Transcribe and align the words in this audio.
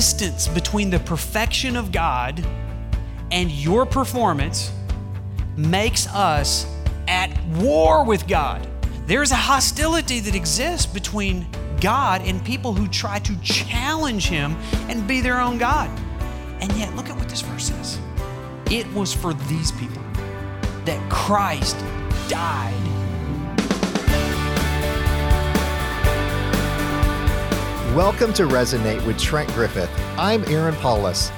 distance 0.00 0.48
between 0.48 0.88
the 0.88 0.98
perfection 1.00 1.76
of 1.76 1.92
God 1.92 2.42
and 3.32 3.50
your 3.50 3.84
performance 3.84 4.72
makes 5.58 6.06
us 6.06 6.64
at 7.06 7.30
war 7.48 8.02
with 8.02 8.26
God. 8.26 8.66
There's 9.04 9.30
a 9.30 9.36
hostility 9.36 10.20
that 10.20 10.34
exists 10.34 10.86
between 10.86 11.46
God 11.82 12.22
and 12.22 12.42
people 12.42 12.72
who 12.72 12.88
try 12.88 13.18
to 13.18 13.38
challenge 13.42 14.26
Him 14.26 14.56
and 14.88 15.06
be 15.06 15.20
their 15.20 15.38
own 15.38 15.58
God. 15.58 15.90
And 16.62 16.72
yet, 16.78 16.96
look 16.96 17.10
at 17.10 17.16
what 17.18 17.28
this 17.28 17.42
verse 17.42 17.66
says. 17.66 17.98
It 18.70 18.90
was 18.94 19.12
for 19.12 19.34
these 19.34 19.70
people 19.72 20.02
that 20.86 21.10
Christ 21.10 21.76
died. 22.26 22.89
Welcome 27.96 28.32
to 28.34 28.44
Resonate 28.44 29.04
with 29.04 29.18
Trent 29.18 29.52
Griffith. 29.52 29.90
I'm 30.16 30.44
Aaron 30.44 30.76
Paulus. 30.76 31.32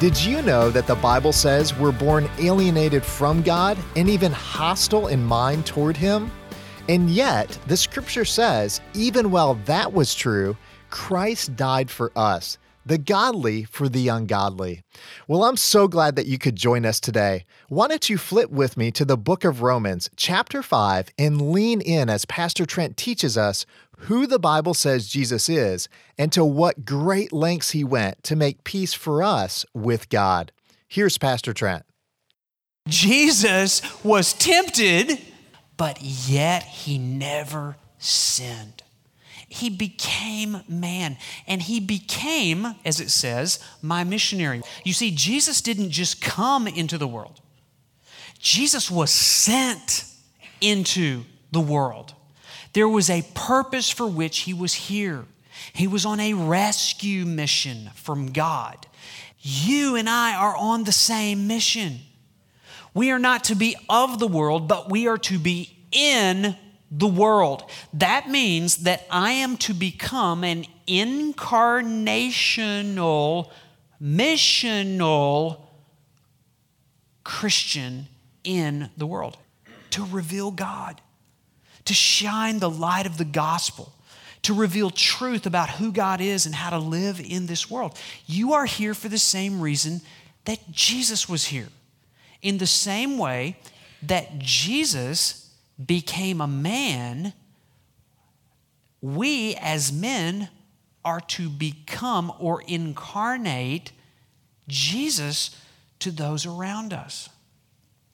Did 0.00 0.18
you 0.18 0.40
know 0.40 0.70
that 0.70 0.86
the 0.86 0.94
Bible 0.94 1.34
says 1.34 1.76
we're 1.76 1.92
born 1.92 2.30
alienated 2.38 3.04
from 3.04 3.42
God 3.42 3.76
and 3.94 4.08
even 4.08 4.32
hostile 4.32 5.08
in 5.08 5.22
mind 5.22 5.66
toward 5.66 5.98
Him? 5.98 6.30
And 6.88 7.10
yet, 7.10 7.58
the 7.66 7.76
scripture 7.76 8.24
says, 8.24 8.80
even 8.94 9.30
while 9.30 9.56
that 9.66 9.92
was 9.92 10.14
true, 10.14 10.56
Christ 10.88 11.56
died 11.56 11.90
for 11.90 12.10
us, 12.16 12.56
the 12.86 12.96
godly 12.96 13.64
for 13.64 13.86
the 13.86 14.08
ungodly. 14.08 14.84
Well, 15.26 15.44
I'm 15.44 15.58
so 15.58 15.88
glad 15.88 16.16
that 16.16 16.26
you 16.26 16.38
could 16.38 16.56
join 16.56 16.86
us 16.86 17.00
today. 17.00 17.44
Why 17.68 17.86
don't 17.86 18.08
you 18.08 18.16
flip 18.16 18.48
with 18.48 18.78
me 18.78 18.90
to 18.92 19.04
the 19.04 19.18
book 19.18 19.44
of 19.44 19.60
Romans, 19.60 20.08
chapter 20.16 20.62
5, 20.62 21.10
and 21.18 21.52
lean 21.52 21.82
in 21.82 22.08
as 22.08 22.24
Pastor 22.24 22.64
Trent 22.64 22.96
teaches 22.96 23.36
us 23.36 23.66
who 24.02 24.26
the 24.26 24.38
Bible 24.38 24.74
says 24.74 25.08
Jesus 25.08 25.48
is 25.48 25.88
and 26.16 26.32
to 26.32 26.44
what 26.44 26.84
great 26.84 27.32
lengths 27.32 27.70
he 27.70 27.84
went 27.84 28.22
to 28.24 28.36
make 28.36 28.64
peace 28.64 28.94
for 28.94 29.22
us 29.22 29.64
with 29.74 30.08
God. 30.08 30.52
Here's 30.86 31.18
Pastor 31.18 31.52
Trent. 31.52 31.84
Jesus 32.88 33.82
was 34.02 34.32
tempted 34.32 35.18
but 35.78 36.02
yet 36.02 36.64
he 36.64 36.98
never 36.98 37.76
sinned. 37.96 38.82
He 39.48 39.70
became 39.70 40.60
man, 40.68 41.16
and 41.46 41.62
he 41.62 41.80
became, 41.80 42.74
as 42.84 43.00
it 43.00 43.08
says, 43.08 43.64
my 43.80 44.04
missionary. 44.04 44.60
You 44.84 44.92
see, 44.92 45.10
Jesus 45.10 45.62
didn't 45.62 45.90
just 45.90 46.20
come 46.20 46.66
into 46.68 46.98
the 46.98 47.08
world, 47.08 47.40
Jesus 48.38 48.90
was 48.90 49.10
sent 49.10 50.04
into 50.60 51.24
the 51.50 51.60
world. 51.60 52.12
There 52.72 52.88
was 52.88 53.10
a 53.10 53.22
purpose 53.34 53.90
for 53.90 54.06
which 54.06 54.40
he 54.40 54.54
was 54.54 54.74
here. 54.74 55.24
He 55.72 55.86
was 55.86 56.06
on 56.06 56.20
a 56.20 56.34
rescue 56.34 57.24
mission 57.24 57.90
from 57.94 58.32
God. 58.32 58.86
You 59.40 59.96
and 59.96 60.08
I 60.08 60.34
are 60.34 60.56
on 60.56 60.84
the 60.84 60.92
same 60.92 61.46
mission. 61.46 62.00
We 62.94 63.10
are 63.10 63.18
not 63.18 63.44
to 63.44 63.54
be 63.54 63.76
of 63.88 64.18
the 64.18 64.26
world, 64.26 64.68
but 64.68 64.90
we 64.90 65.06
are 65.06 65.18
to 65.18 65.38
be 65.38 65.76
in 65.92 66.56
the 66.90 67.06
world. 67.06 67.70
That 67.92 68.28
means 68.28 68.78
that 68.78 69.06
I 69.10 69.32
am 69.32 69.56
to 69.58 69.74
become 69.74 70.42
an 70.42 70.64
incarnational, 70.86 73.50
missional 74.02 75.60
Christian 77.24 78.08
in 78.42 78.88
the 78.96 79.06
world 79.06 79.36
to 79.90 80.04
reveal 80.04 80.50
God, 80.50 81.00
to 81.88 81.94
shine 81.94 82.58
the 82.58 82.68
light 82.68 83.06
of 83.06 83.16
the 83.16 83.24
gospel 83.24 83.94
to 84.42 84.52
reveal 84.52 84.90
truth 84.90 85.46
about 85.46 85.70
who 85.70 85.90
God 85.90 86.20
is 86.20 86.44
and 86.44 86.54
how 86.54 86.68
to 86.68 86.78
live 86.78 87.18
in 87.18 87.46
this 87.46 87.70
world. 87.70 87.98
You 88.26 88.52
are 88.52 88.66
here 88.66 88.92
for 88.92 89.08
the 89.08 89.16
same 89.16 89.58
reason 89.58 90.02
that 90.44 90.70
Jesus 90.70 91.30
was 91.30 91.46
here. 91.46 91.68
In 92.42 92.58
the 92.58 92.66
same 92.66 93.16
way 93.16 93.56
that 94.02 94.38
Jesus 94.38 95.50
became 95.82 96.42
a 96.42 96.46
man, 96.46 97.32
we 99.00 99.54
as 99.54 99.90
men 99.90 100.50
are 101.06 101.20
to 101.20 101.48
become 101.48 102.30
or 102.38 102.60
incarnate 102.66 103.92
Jesus 104.68 105.56
to 106.00 106.10
those 106.10 106.44
around 106.44 106.92
us. 106.92 107.30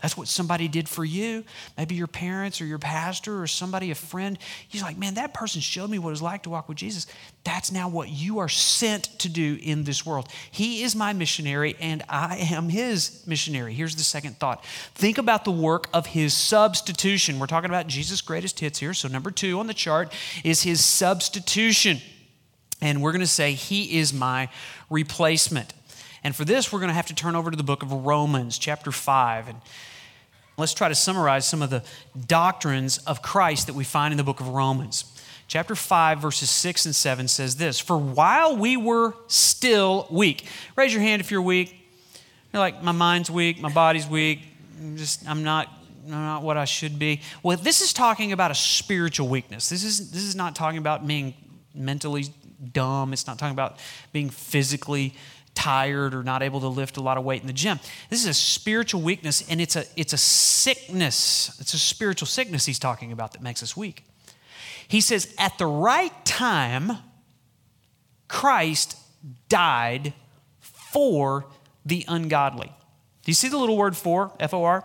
That's 0.05 0.19
what 0.19 0.29
somebody 0.29 0.69
did 0.69 0.87
for 0.87 1.03
you. 1.03 1.45
Maybe 1.79 1.95
your 1.95 2.07
parents 2.07 2.61
or 2.61 2.67
your 2.67 2.79
pastor 2.79 3.41
or 3.41 3.47
somebody, 3.47 3.91
a 3.91 3.95
friend. 3.95 4.39
He's 4.69 4.83
like, 4.83 4.99
man, 4.99 5.15
that 5.15 5.33
person 5.33 5.63
showed 5.63 5.89
me 5.89 5.99
what 5.99 6.11
it's 6.11 6.21
like 6.21 6.43
to 6.43 6.51
walk 6.51 6.69
with 6.69 6.77
Jesus. 6.77 7.07
That's 7.43 7.73
now 7.73 7.89
what 7.89 8.11
you 8.11 8.39
are 8.41 8.49
sent 8.51 9.05
to 9.21 9.31
do 9.31 9.59
in 9.63 9.85
this 9.85 10.05
world. 10.05 10.29
He 10.51 10.83
is 10.83 10.95
my 10.95 11.15
missionary 11.15 11.75
and 11.81 12.03
I 12.07 12.37
am 12.51 12.69
his 12.69 13.25
missionary. 13.27 13.73
Here's 13.73 13.97
the 13.97 14.03
second 14.03 14.39
thought 14.39 14.63
think 14.95 15.17
about 15.17 15.47
the 15.47 15.51
work 15.53 15.89
of 15.95 16.05
his 16.05 16.35
substitution. 16.35 17.39
We're 17.39 17.47
talking 17.47 17.71
about 17.71 17.87
Jesus' 17.87 18.21
greatest 18.21 18.61
hits 18.61 18.81
here. 18.81 18.93
So, 18.93 19.09
number 19.09 19.31
two 19.31 19.59
on 19.59 19.69
the 19.69 19.73
chart 19.73 20.13
is 20.45 20.65
his 20.65 20.85
substitution. 20.85 22.03
And 22.83 23.01
we're 23.01 23.13
going 23.13 23.21
to 23.23 23.27
say, 23.27 23.55
He 23.55 23.97
is 23.97 24.13
my 24.13 24.51
replacement. 24.91 25.73
And 26.23 26.37
for 26.37 26.45
this, 26.45 26.71
we're 26.71 26.81
going 26.81 26.91
to 26.91 26.95
have 26.95 27.07
to 27.07 27.15
turn 27.15 27.37
over 27.37 27.51
to 27.51 27.57
the 27.57 27.63
book 27.63 27.83
of 27.83 27.91
Romans, 27.91 28.59
chapter 28.59 28.93
5. 28.93 29.49
And 29.49 29.61
Let's 30.57 30.75
try 30.75 30.89
to 30.89 30.95
summarize 30.95 31.47
some 31.47 31.63
of 31.63 31.71
the 31.71 31.83
doctrines 32.27 32.99
of 32.99 33.23
Christ 33.23 33.67
that 33.67 33.75
we 33.75 33.83
find 33.83 34.13
in 34.13 34.19
the 34.19 34.25
book 34.25 34.41
of 34.41 34.49
Romans. 34.49 35.05
Chapter 35.49 35.75
5, 35.75 36.21
verses 36.21 36.49
6 36.49 36.87
and 36.87 36.95
7 36.95 37.29
says 37.29 37.57
this 37.57 37.81
For 37.81 37.99
while 37.99 38.57
we 38.57 38.77
were 38.77 39.15
still 39.27 40.07
weak, 40.11 40.47
raise 40.77 40.93
your 40.93 41.03
hand 41.03 41.21
if 41.21 41.31
you're 41.31 41.43
weak. 41.43 41.81
You're 42.53 42.61
like, 42.61 42.83
my 42.83 42.93
mind's 42.93 43.31
weak, 43.31 43.61
my 43.61 43.69
body's 43.69 44.07
weak, 44.07 44.43
I'm 44.81 44.97
just, 44.97 45.29
I'm 45.29 45.43
not, 45.43 45.69
not 46.07 46.43
what 46.43 46.57
I 46.57 46.67
should 46.67 47.01
be. 47.01 47.21
Well, 47.43 47.57
this 47.57 47.81
is 47.81 47.93
talking 47.93 48.31
about 48.31 48.53
a 48.53 48.55
spiritual 48.55 49.29
weakness. 49.29 49.69
This 49.69 49.83
is, 49.83 50.13
this 50.13 50.23
is 50.23 50.37
not 50.37 50.55
talking 50.55 50.79
about 50.79 51.05
being 51.05 51.35
mentally 51.75 52.27
dumb, 52.73 53.13
it's 53.13 53.27
not 53.27 53.39
talking 53.39 53.55
about 53.55 53.81
being 54.13 54.31
physically 54.31 55.15
tired 55.55 56.15
or 56.15 56.23
not 56.23 56.43
able 56.43 56.61
to 56.61 56.69
lift 56.69 56.97
a 56.97 57.01
lot 57.01 57.17
of 57.17 57.25
weight 57.25 57.41
in 57.41 57.47
the 57.47 57.53
gym. 57.53 57.79
This 58.11 58.21
is 58.21 58.27
a 58.27 58.35
spiritual 58.35 59.01
weakness 59.01 59.49
and 59.49 59.61
it's 59.61 59.77
a, 59.77 59.85
it's 59.97 60.13
a 60.13 60.19
sickness. 60.19 61.57
It's 61.61 61.75
a 61.75 61.79
spiritual 61.79 62.27
sickness 62.27 62.67
he's 62.67 62.79
talking 62.79 63.13
about 63.13 63.33
that 63.33 63.43
makes 63.43 63.63
us 63.63 63.77
weak. 63.77 64.05
He 64.89 65.01
says, 65.01 65.35
at 65.39 65.57
the 65.59 65.67
right 65.67 66.13
time, 66.25 66.99
Christ 68.29 68.99
died 69.49 70.13
for 70.61 71.47
the 71.87 72.05
ungodly. 72.09 72.67
Do 72.67 73.31
you 73.31 73.35
see 73.35 73.49
the 73.49 73.59
little 73.59 73.77
word 73.77 73.97
for, 73.97 74.33
F 74.39 74.53
O 74.53 74.65
R? 74.65 74.85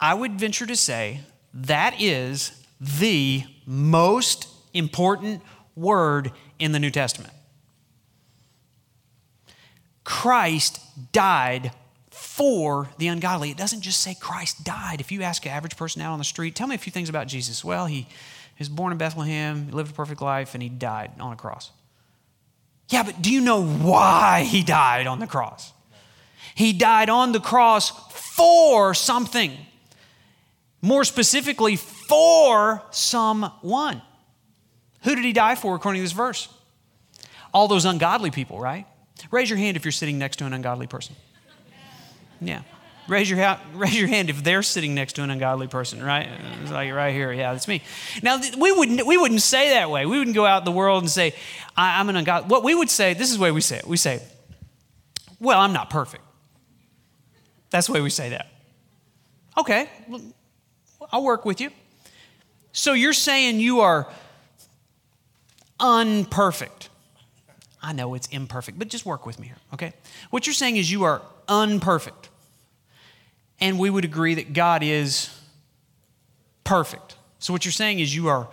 I 0.00 0.14
would 0.14 0.38
venture 0.38 0.66
to 0.66 0.76
say 0.76 1.20
that 1.54 2.00
is 2.00 2.64
the 2.80 3.44
most 3.66 4.48
important 4.74 5.42
word 5.74 6.32
in 6.58 6.72
the 6.72 6.78
New 6.78 6.90
Testament. 6.90 7.32
Christ 10.08 10.80
died 11.12 11.70
for 12.08 12.88
the 12.96 13.08
ungodly. 13.08 13.50
It 13.50 13.58
doesn't 13.58 13.82
just 13.82 14.00
say 14.00 14.16
Christ 14.18 14.64
died. 14.64 15.02
If 15.02 15.12
you 15.12 15.20
ask 15.20 15.44
an 15.44 15.52
average 15.52 15.76
person 15.76 16.00
out 16.00 16.12
on 16.14 16.18
the 16.18 16.24
street, 16.24 16.54
tell 16.54 16.66
me 16.66 16.74
a 16.74 16.78
few 16.78 16.90
things 16.90 17.10
about 17.10 17.26
Jesus. 17.26 17.62
Well, 17.62 17.84
he 17.84 18.08
was 18.58 18.70
born 18.70 18.90
in 18.90 18.96
Bethlehem, 18.96 19.66
he 19.66 19.72
lived 19.72 19.90
a 19.90 19.94
perfect 19.94 20.22
life, 20.22 20.54
and 20.54 20.62
he 20.62 20.70
died 20.70 21.10
on 21.20 21.34
a 21.34 21.36
cross. 21.36 21.72
Yeah, 22.88 23.02
but 23.02 23.20
do 23.20 23.30
you 23.30 23.42
know 23.42 23.62
why 23.62 24.44
he 24.44 24.62
died 24.62 25.06
on 25.06 25.18
the 25.18 25.26
cross? 25.26 25.74
He 26.54 26.72
died 26.72 27.10
on 27.10 27.32
the 27.32 27.40
cross 27.40 27.90
for 28.10 28.94
something. 28.94 29.52
More 30.80 31.04
specifically, 31.04 31.76
for 31.76 32.82
someone. 32.92 34.00
Who 35.02 35.14
did 35.14 35.26
he 35.26 35.34
die 35.34 35.54
for 35.54 35.74
according 35.74 35.98
to 36.00 36.04
this 36.04 36.12
verse? 36.12 36.48
All 37.52 37.68
those 37.68 37.84
ungodly 37.84 38.30
people, 38.30 38.58
right? 38.58 38.86
Raise 39.30 39.50
your 39.50 39.58
hand 39.58 39.76
if 39.76 39.84
you're 39.84 39.92
sitting 39.92 40.18
next 40.18 40.36
to 40.36 40.46
an 40.46 40.52
ungodly 40.52 40.86
person. 40.86 41.16
Yeah. 42.40 42.62
Raise 43.08 43.30
your, 43.30 43.38
ha- 43.38 43.60
raise 43.74 43.98
your 43.98 44.08
hand 44.08 44.28
if 44.28 44.44
they're 44.44 44.62
sitting 44.62 44.94
next 44.94 45.14
to 45.14 45.22
an 45.22 45.30
ungodly 45.30 45.66
person, 45.66 46.02
right? 46.02 46.28
It's 46.62 46.70
like 46.70 46.92
right 46.92 47.14
here. 47.14 47.32
Yeah, 47.32 47.52
that's 47.52 47.66
me. 47.66 47.82
Now, 48.22 48.38
we 48.58 48.70
wouldn't, 48.70 49.06
we 49.06 49.16
wouldn't 49.16 49.40
say 49.40 49.70
that 49.70 49.90
way. 49.90 50.04
We 50.04 50.18
wouldn't 50.18 50.36
go 50.36 50.44
out 50.44 50.58
in 50.58 50.64
the 50.66 50.72
world 50.72 51.02
and 51.02 51.10
say, 51.10 51.34
I, 51.76 52.00
am 52.00 52.10
an 52.10 52.16
ungodly. 52.16 52.48
What 52.48 52.64
we 52.64 52.74
would 52.74 52.90
say, 52.90 53.14
this 53.14 53.30
is 53.30 53.38
the 53.38 53.42
way 53.42 53.50
we 53.50 53.62
say 53.62 53.78
it. 53.78 53.86
We 53.86 53.96
say, 53.96 54.22
well, 55.40 55.58
I'm 55.58 55.72
not 55.72 55.88
perfect. 55.88 56.22
That's 57.70 57.86
the 57.86 57.94
way 57.94 58.02
we 58.02 58.10
say 58.10 58.30
that. 58.30 58.46
Okay, 59.56 59.88
I'll 61.10 61.24
work 61.24 61.44
with 61.44 61.60
you. 61.60 61.70
So 62.72 62.92
you're 62.92 63.12
saying 63.12 63.58
you 63.58 63.80
are 63.80 64.06
unperfect. 65.80 66.90
I 67.82 67.92
know 67.92 68.14
it's 68.14 68.26
imperfect, 68.28 68.78
but 68.78 68.88
just 68.88 69.06
work 69.06 69.24
with 69.24 69.38
me 69.38 69.46
here, 69.46 69.56
okay? 69.74 69.92
What 70.30 70.46
you're 70.46 70.54
saying 70.54 70.76
is 70.76 70.90
you 70.90 71.04
are 71.04 71.22
unperfect. 71.48 72.28
And 73.60 73.78
we 73.78 73.90
would 73.90 74.04
agree 74.04 74.34
that 74.34 74.52
God 74.52 74.82
is 74.82 75.30
perfect. 76.64 77.16
So 77.38 77.52
what 77.52 77.64
you're 77.64 77.72
saying 77.72 78.00
is 78.00 78.14
you 78.14 78.28
are 78.28 78.48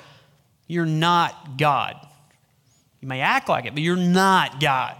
you're 0.67 0.85
not 0.85 1.57
God. 1.57 1.95
You 2.99 3.07
may 3.07 3.21
act 3.21 3.49
like 3.49 3.65
it, 3.65 3.73
but 3.73 3.83
you're 3.83 3.95
not 3.95 4.59
God. 4.59 4.95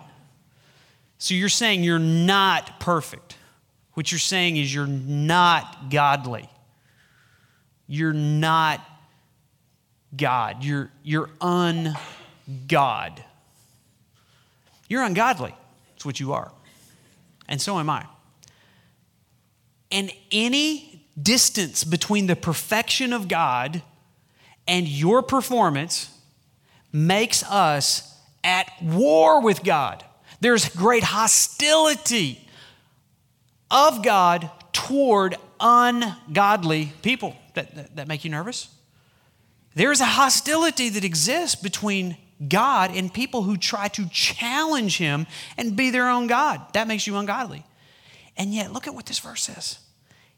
So 1.18 1.34
you're 1.34 1.50
saying 1.50 1.84
you're 1.84 1.98
not 1.98 2.80
perfect. 2.80 3.38
What 3.94 4.12
you're 4.12 4.20
saying 4.20 4.58
is 4.58 4.74
you're 4.74 4.86
not 4.86 5.90
godly. 5.90 6.50
You're 7.88 8.14
not 8.14 8.86
God. 10.16 10.64
You're, 10.64 10.92
you're 11.04 11.30
ungod. 11.40 13.24
You're 14.96 15.04
ungodly. 15.04 15.54
That's 15.90 16.06
what 16.06 16.22
you 16.22 16.32
are. 16.32 16.54
And 17.50 17.62
so 17.62 17.80
am 17.80 17.90
I. 17.90 18.06
And 19.92 20.10
any 20.32 21.06
distance 21.22 21.84
between 21.84 22.28
the 22.28 22.36
perfection 22.38 23.12
of 23.12 23.28
God 23.28 23.82
and 24.66 24.88
your 24.88 25.22
performance 25.22 26.18
makes 26.94 27.44
us 27.44 28.18
at 28.42 28.72
war 28.82 29.42
with 29.42 29.66
God. 29.66 30.02
There's 30.40 30.70
great 30.70 31.04
hostility 31.04 32.48
of 33.70 34.02
God 34.02 34.50
toward 34.72 35.36
ungodly 35.60 36.94
people. 37.02 37.36
That, 37.56 37.76
that, 37.76 37.96
that, 37.98 38.08
make 38.08 38.24
you 38.24 38.32
nervous? 38.32 38.70
There's 39.76 40.00
a 40.00 40.06
hostility 40.06 40.88
that 40.88 41.04
exists 41.04 41.62
between 41.62 42.16
God 42.48 42.92
and 42.94 43.14
people 43.14 43.44
who 43.44 43.58
try 43.58 43.88
to 43.90 44.10
challenge 44.10 44.98
Him 44.98 45.28
and 45.58 45.76
be 45.76 45.90
their 45.90 46.10
own 46.10 46.28
God. 46.28 46.62
That 46.74 46.88
makes 46.88 47.08
you 47.08 47.16
ungodly. 47.16 47.66
And 48.38 48.54
yet, 48.54 48.74
look 48.74 48.88
at 48.88 48.94
what 48.94 49.06
this 49.06 49.20
verse 49.20 49.44
says 49.44 49.80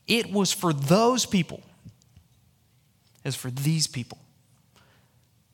it 0.06 0.32
was 0.32 0.54
for 0.54 0.74
those 0.74 1.26
people, 1.26 1.62
as 3.26 3.36
for 3.36 3.50
these 3.50 3.88
people, 3.88 4.20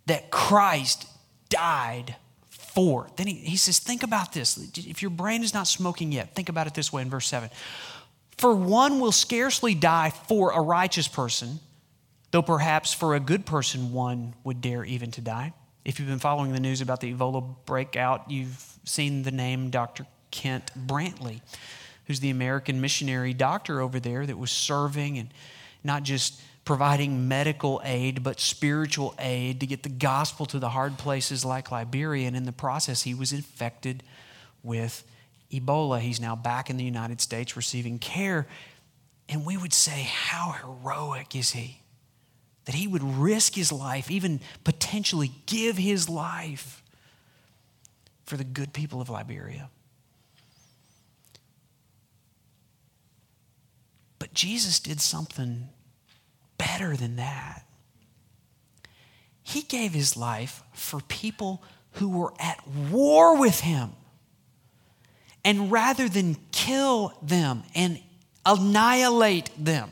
that 0.05 0.29
Christ 0.31 1.07
died 1.49 2.15
for. 2.49 3.07
Then 3.15 3.27
he, 3.27 3.35
he 3.35 3.57
says, 3.57 3.79
Think 3.79 4.03
about 4.03 4.33
this. 4.33 4.57
If 4.77 5.01
your 5.01 5.11
brain 5.11 5.43
is 5.43 5.53
not 5.53 5.67
smoking 5.67 6.11
yet, 6.11 6.35
think 6.35 6.49
about 6.49 6.67
it 6.67 6.73
this 6.73 6.91
way 6.91 7.01
in 7.01 7.09
verse 7.09 7.27
7. 7.27 7.49
For 8.37 8.53
one 8.55 8.99
will 8.99 9.11
scarcely 9.11 9.75
die 9.75 10.09
for 10.09 10.51
a 10.51 10.59
righteous 10.59 11.07
person, 11.07 11.59
though 12.31 12.41
perhaps 12.41 12.93
for 12.93 13.15
a 13.15 13.19
good 13.19 13.45
person 13.45 13.93
one 13.93 14.33
would 14.43 14.59
dare 14.59 14.83
even 14.83 15.11
to 15.11 15.21
die. 15.21 15.53
If 15.85 15.99
you've 15.99 16.07
been 16.07 16.19
following 16.19 16.53
the 16.53 16.59
news 16.59 16.81
about 16.81 17.01
the 17.01 17.13
Ebola 17.13 17.55
breakout, 17.65 18.31
you've 18.31 18.63
seen 18.85 19.23
the 19.23 19.31
name 19.31 19.69
Dr. 19.69 20.05
Kent 20.31 20.71
Brantly, 20.87 21.41
who's 22.05 22.21
the 22.21 22.29
American 22.29 22.79
missionary 22.79 23.33
doctor 23.33 23.81
over 23.81 23.99
there 23.99 24.25
that 24.25 24.37
was 24.37 24.51
serving 24.51 25.17
and 25.17 25.29
not 25.83 26.03
just 26.03 26.41
providing 26.65 27.27
medical 27.27 27.81
aid, 27.83 28.23
but 28.23 28.39
spiritual 28.39 29.13
aid 29.19 29.59
to 29.59 29.65
get 29.65 29.83
the 29.83 29.89
gospel 29.89 30.45
to 30.45 30.59
the 30.59 30.69
hard 30.69 30.97
places 30.97 31.43
like 31.43 31.71
Liberia. 31.71 32.27
And 32.27 32.37
in 32.37 32.45
the 32.45 32.53
process, 32.53 33.03
he 33.03 33.13
was 33.13 33.33
infected 33.33 34.03
with 34.63 35.03
Ebola. 35.51 35.99
He's 35.99 36.21
now 36.21 36.37
back 36.37 36.69
in 36.69 36.77
the 36.77 36.85
United 36.85 37.19
States 37.19 37.57
receiving 37.57 37.99
care. 37.99 38.47
And 39.27 39.45
we 39.45 39.57
would 39.57 39.73
say, 39.73 40.03
how 40.03 40.51
heroic 40.51 41.35
is 41.35 41.51
he? 41.51 41.82
That 42.65 42.75
he 42.75 42.87
would 42.87 43.03
risk 43.03 43.55
his 43.55 43.71
life, 43.71 44.09
even 44.09 44.39
potentially 44.63 45.31
give 45.45 45.77
his 45.77 46.07
life 46.07 46.81
for 48.25 48.37
the 48.37 48.43
good 48.43 48.73
people 48.73 49.01
of 49.01 49.09
Liberia. 49.09 49.69
But 54.19 54.33
Jesus 54.33 54.79
did 54.79 55.01
something 55.01 55.67
better 56.57 56.95
than 56.95 57.17
that. 57.17 57.65
He 59.43 59.61
gave 59.61 59.91
his 59.91 60.15
life 60.15 60.63
for 60.71 61.01
people 61.01 61.61
who 61.93 62.09
were 62.09 62.33
at 62.39 62.65
war 62.89 63.37
with 63.37 63.59
him. 63.59 63.91
And 65.43 65.69
rather 65.69 66.07
than 66.07 66.37
kill 66.51 67.13
them 67.21 67.63
and 67.75 67.99
annihilate 68.45 69.49
them, 69.57 69.91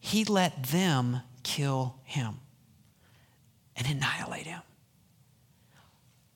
he 0.00 0.24
let 0.24 0.64
them 0.64 1.22
kill 1.42 1.96
him 2.04 2.36
and 3.76 3.86
annihilate 3.86 4.46
him. 4.46 4.62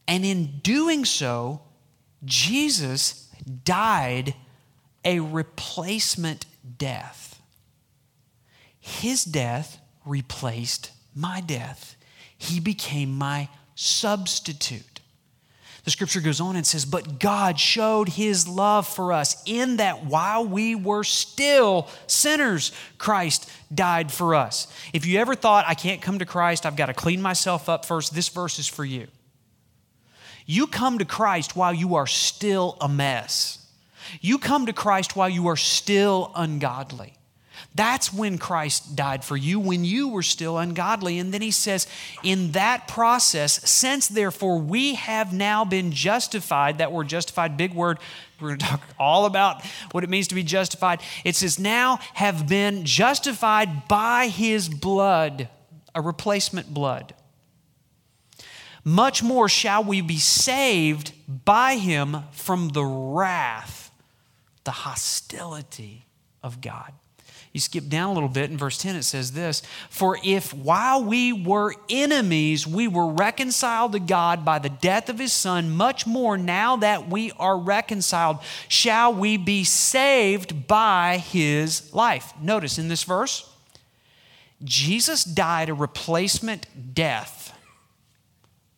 And 0.06 0.24
in 0.24 0.58
doing 0.62 1.04
so, 1.04 1.62
Jesus 2.24 3.28
died 3.64 4.34
a 5.04 5.20
replacement 5.20 6.46
death. 6.78 7.40
His 8.78 9.24
death 9.24 9.80
replaced 10.04 10.90
my 11.14 11.40
death. 11.40 11.96
He 12.36 12.60
became 12.60 13.16
my 13.16 13.48
substitute. 13.74 14.91
The 15.84 15.90
scripture 15.90 16.20
goes 16.20 16.40
on 16.40 16.54
and 16.54 16.66
says, 16.66 16.84
But 16.84 17.18
God 17.18 17.58
showed 17.58 18.10
his 18.10 18.46
love 18.46 18.86
for 18.86 19.12
us 19.12 19.42
in 19.46 19.78
that 19.78 20.04
while 20.04 20.46
we 20.46 20.76
were 20.76 21.02
still 21.02 21.88
sinners, 22.06 22.70
Christ 22.98 23.50
died 23.74 24.12
for 24.12 24.34
us. 24.36 24.68
If 24.92 25.06
you 25.06 25.18
ever 25.18 25.34
thought, 25.34 25.64
I 25.66 25.74
can't 25.74 26.00
come 26.00 26.20
to 26.20 26.26
Christ, 26.26 26.66
I've 26.66 26.76
got 26.76 26.86
to 26.86 26.94
clean 26.94 27.20
myself 27.20 27.68
up 27.68 27.84
first, 27.84 28.14
this 28.14 28.28
verse 28.28 28.60
is 28.60 28.68
for 28.68 28.84
you. 28.84 29.08
You 30.46 30.68
come 30.68 30.98
to 30.98 31.04
Christ 31.04 31.56
while 31.56 31.74
you 31.74 31.96
are 31.96 32.06
still 32.06 32.76
a 32.80 32.88
mess. 32.88 33.66
You 34.20 34.38
come 34.38 34.66
to 34.66 34.72
Christ 34.72 35.16
while 35.16 35.28
you 35.28 35.48
are 35.48 35.56
still 35.56 36.30
ungodly. 36.36 37.14
That's 37.74 38.12
when 38.12 38.36
Christ 38.36 38.96
died 38.96 39.24
for 39.24 39.36
you, 39.36 39.58
when 39.58 39.84
you 39.84 40.08
were 40.08 40.22
still 40.22 40.58
ungodly. 40.58 41.18
And 41.18 41.32
then 41.32 41.40
he 41.40 41.50
says, 41.50 41.86
in 42.22 42.52
that 42.52 42.86
process, 42.86 43.66
since 43.68 44.08
therefore 44.08 44.58
we 44.58 44.94
have 44.94 45.32
now 45.32 45.64
been 45.64 45.90
justified, 45.90 46.78
that 46.78 46.92
word 46.92 47.08
justified, 47.08 47.56
big 47.56 47.72
word, 47.72 47.98
we're 48.40 48.48
going 48.48 48.58
to 48.58 48.66
talk 48.66 48.82
all 48.98 49.24
about 49.24 49.64
what 49.92 50.04
it 50.04 50.10
means 50.10 50.28
to 50.28 50.34
be 50.34 50.42
justified. 50.42 51.00
It 51.24 51.34
says, 51.34 51.58
now 51.58 51.98
have 52.14 52.46
been 52.46 52.84
justified 52.84 53.88
by 53.88 54.26
his 54.26 54.68
blood, 54.68 55.48
a 55.94 56.02
replacement 56.02 56.74
blood. 56.74 57.14
Much 58.84 59.22
more 59.22 59.48
shall 59.48 59.84
we 59.84 60.00
be 60.00 60.18
saved 60.18 61.12
by 61.44 61.76
him 61.76 62.16
from 62.32 62.70
the 62.70 62.84
wrath, 62.84 63.92
the 64.64 64.72
hostility 64.72 66.04
of 66.42 66.60
God. 66.60 66.92
You 67.52 67.60
skip 67.60 67.88
down 67.88 68.10
a 68.10 68.12
little 68.14 68.30
bit 68.30 68.50
in 68.50 68.56
verse 68.56 68.78
10, 68.78 68.96
it 68.96 69.02
says 69.02 69.32
this 69.32 69.62
For 69.90 70.18
if 70.24 70.54
while 70.54 71.04
we 71.04 71.34
were 71.34 71.74
enemies, 71.90 72.66
we 72.66 72.88
were 72.88 73.08
reconciled 73.08 73.92
to 73.92 74.00
God 74.00 74.44
by 74.44 74.58
the 74.58 74.70
death 74.70 75.10
of 75.10 75.18
his 75.18 75.34
Son, 75.34 75.70
much 75.70 76.06
more 76.06 76.38
now 76.38 76.76
that 76.76 77.10
we 77.10 77.30
are 77.32 77.58
reconciled, 77.58 78.38
shall 78.68 79.12
we 79.12 79.36
be 79.36 79.64
saved 79.64 80.66
by 80.66 81.18
his 81.18 81.92
life. 81.92 82.32
Notice 82.40 82.78
in 82.78 82.88
this 82.88 83.04
verse, 83.04 83.48
Jesus 84.64 85.22
died 85.22 85.68
a 85.68 85.74
replacement 85.74 86.94
death 86.94 87.58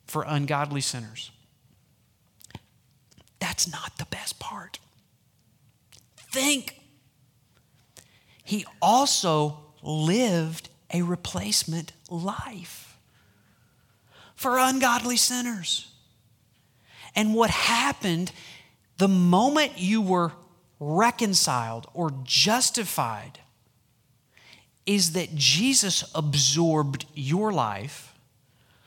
for 0.05 0.23
ungodly 0.27 0.81
sinners. 0.81 1.31
That's 3.39 3.71
not 3.71 3.97
the 3.97 4.05
best 4.05 4.37
part. 4.39 4.79
Think 6.17 6.81
he 8.45 8.65
also 8.81 9.57
lived 9.81 10.69
a 10.93 11.01
replacement 11.01 11.91
life 12.09 12.97
for 14.35 14.57
ungodly 14.59 15.17
sinners. 15.17 15.91
And 17.15 17.33
what 17.33 17.49
happened 17.49 18.31
the 18.97 19.07
moment 19.07 19.73
you 19.77 19.99
were 19.99 20.31
reconciled 20.79 21.87
or 21.93 22.13
justified 22.23 23.39
is 24.85 25.13
that 25.13 25.33
Jesus 25.33 26.09
absorbed 26.13 27.05
your 27.15 27.51
life 27.51 28.13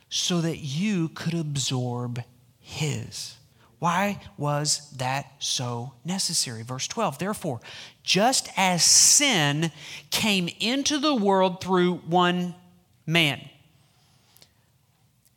so 0.09 0.41
that 0.41 0.59
you 0.59 1.09
could 1.09 1.35
absorb 1.35 2.23
his. 2.61 3.38
Why 3.79 4.21
was 4.37 4.91
that 4.97 5.33
so 5.39 5.93
necessary? 6.05 6.63
Verse 6.63 6.89
12, 6.89 7.19
therefore, 7.19 7.61
just 8.03 8.49
as 8.57 8.83
sin 8.83 9.71
came 10.11 10.49
into 10.59 10.99
the 10.99 11.15
world 11.15 11.63
through 11.63 11.97
one 11.99 12.55
man. 13.07 13.41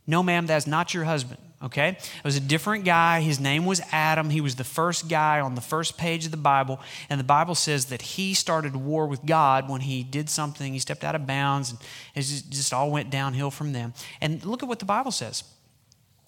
No, 0.07 0.23
ma'am, 0.23 0.47
that's 0.47 0.65
not 0.65 0.93
your 0.93 1.03
husband, 1.03 1.39
okay? 1.61 1.89
It 1.89 2.23
was 2.23 2.35
a 2.35 2.41
different 2.41 2.83
guy. 2.83 3.21
His 3.21 3.39
name 3.39 3.65
was 3.65 3.79
Adam. 3.91 4.31
He 4.31 4.41
was 4.41 4.55
the 4.55 4.63
first 4.63 5.07
guy 5.07 5.39
on 5.39 5.53
the 5.53 5.61
first 5.61 5.97
page 5.97 6.25
of 6.25 6.31
the 6.31 6.37
Bible. 6.37 6.79
And 7.11 7.19
the 7.19 7.23
Bible 7.23 7.53
says 7.53 7.85
that 7.85 8.01
he 8.01 8.33
started 8.33 8.75
war 8.75 9.05
with 9.05 9.23
God 9.23 9.69
when 9.69 9.81
he 9.81 10.01
did 10.01 10.31
something. 10.31 10.73
He 10.73 10.79
stepped 10.79 11.03
out 11.03 11.13
of 11.13 11.27
bounds, 11.27 11.69
and 11.69 11.79
it 12.15 12.23
just 12.49 12.73
all 12.73 12.89
went 12.89 13.11
downhill 13.11 13.51
from 13.51 13.71
them. 13.71 13.93
And 14.19 14.43
look 14.43 14.63
at 14.63 14.67
what 14.67 14.79
the 14.79 14.85
Bible 14.85 15.11
says. 15.11 15.43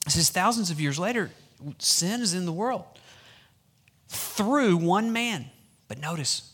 It 0.06 0.12
says, 0.12 0.30
thousands 0.30 0.70
of 0.70 0.80
years 0.80 1.00
later, 1.00 1.32
sin 1.80 2.22
is 2.22 2.34
in 2.34 2.46
the 2.46 2.52
world 2.52 2.86
through 4.08 4.78
one 4.78 5.12
man. 5.12 5.46
But 5.88 6.00
notice, 6.00 6.54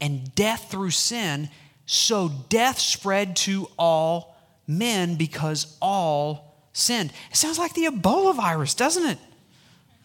and 0.00 0.34
death 0.34 0.70
through 0.70 0.90
sin, 0.90 1.50
so 1.86 2.28
death 2.48 2.78
spread 2.78 3.36
to 3.36 3.68
all 3.78 4.36
men 4.66 5.16
because 5.16 5.76
all 5.82 6.56
sinned. 6.72 7.12
It 7.30 7.36
sounds 7.36 7.58
like 7.58 7.74
the 7.74 7.86
Ebola 7.86 8.34
virus, 8.34 8.74
doesn't 8.74 9.06
it? 9.06 9.18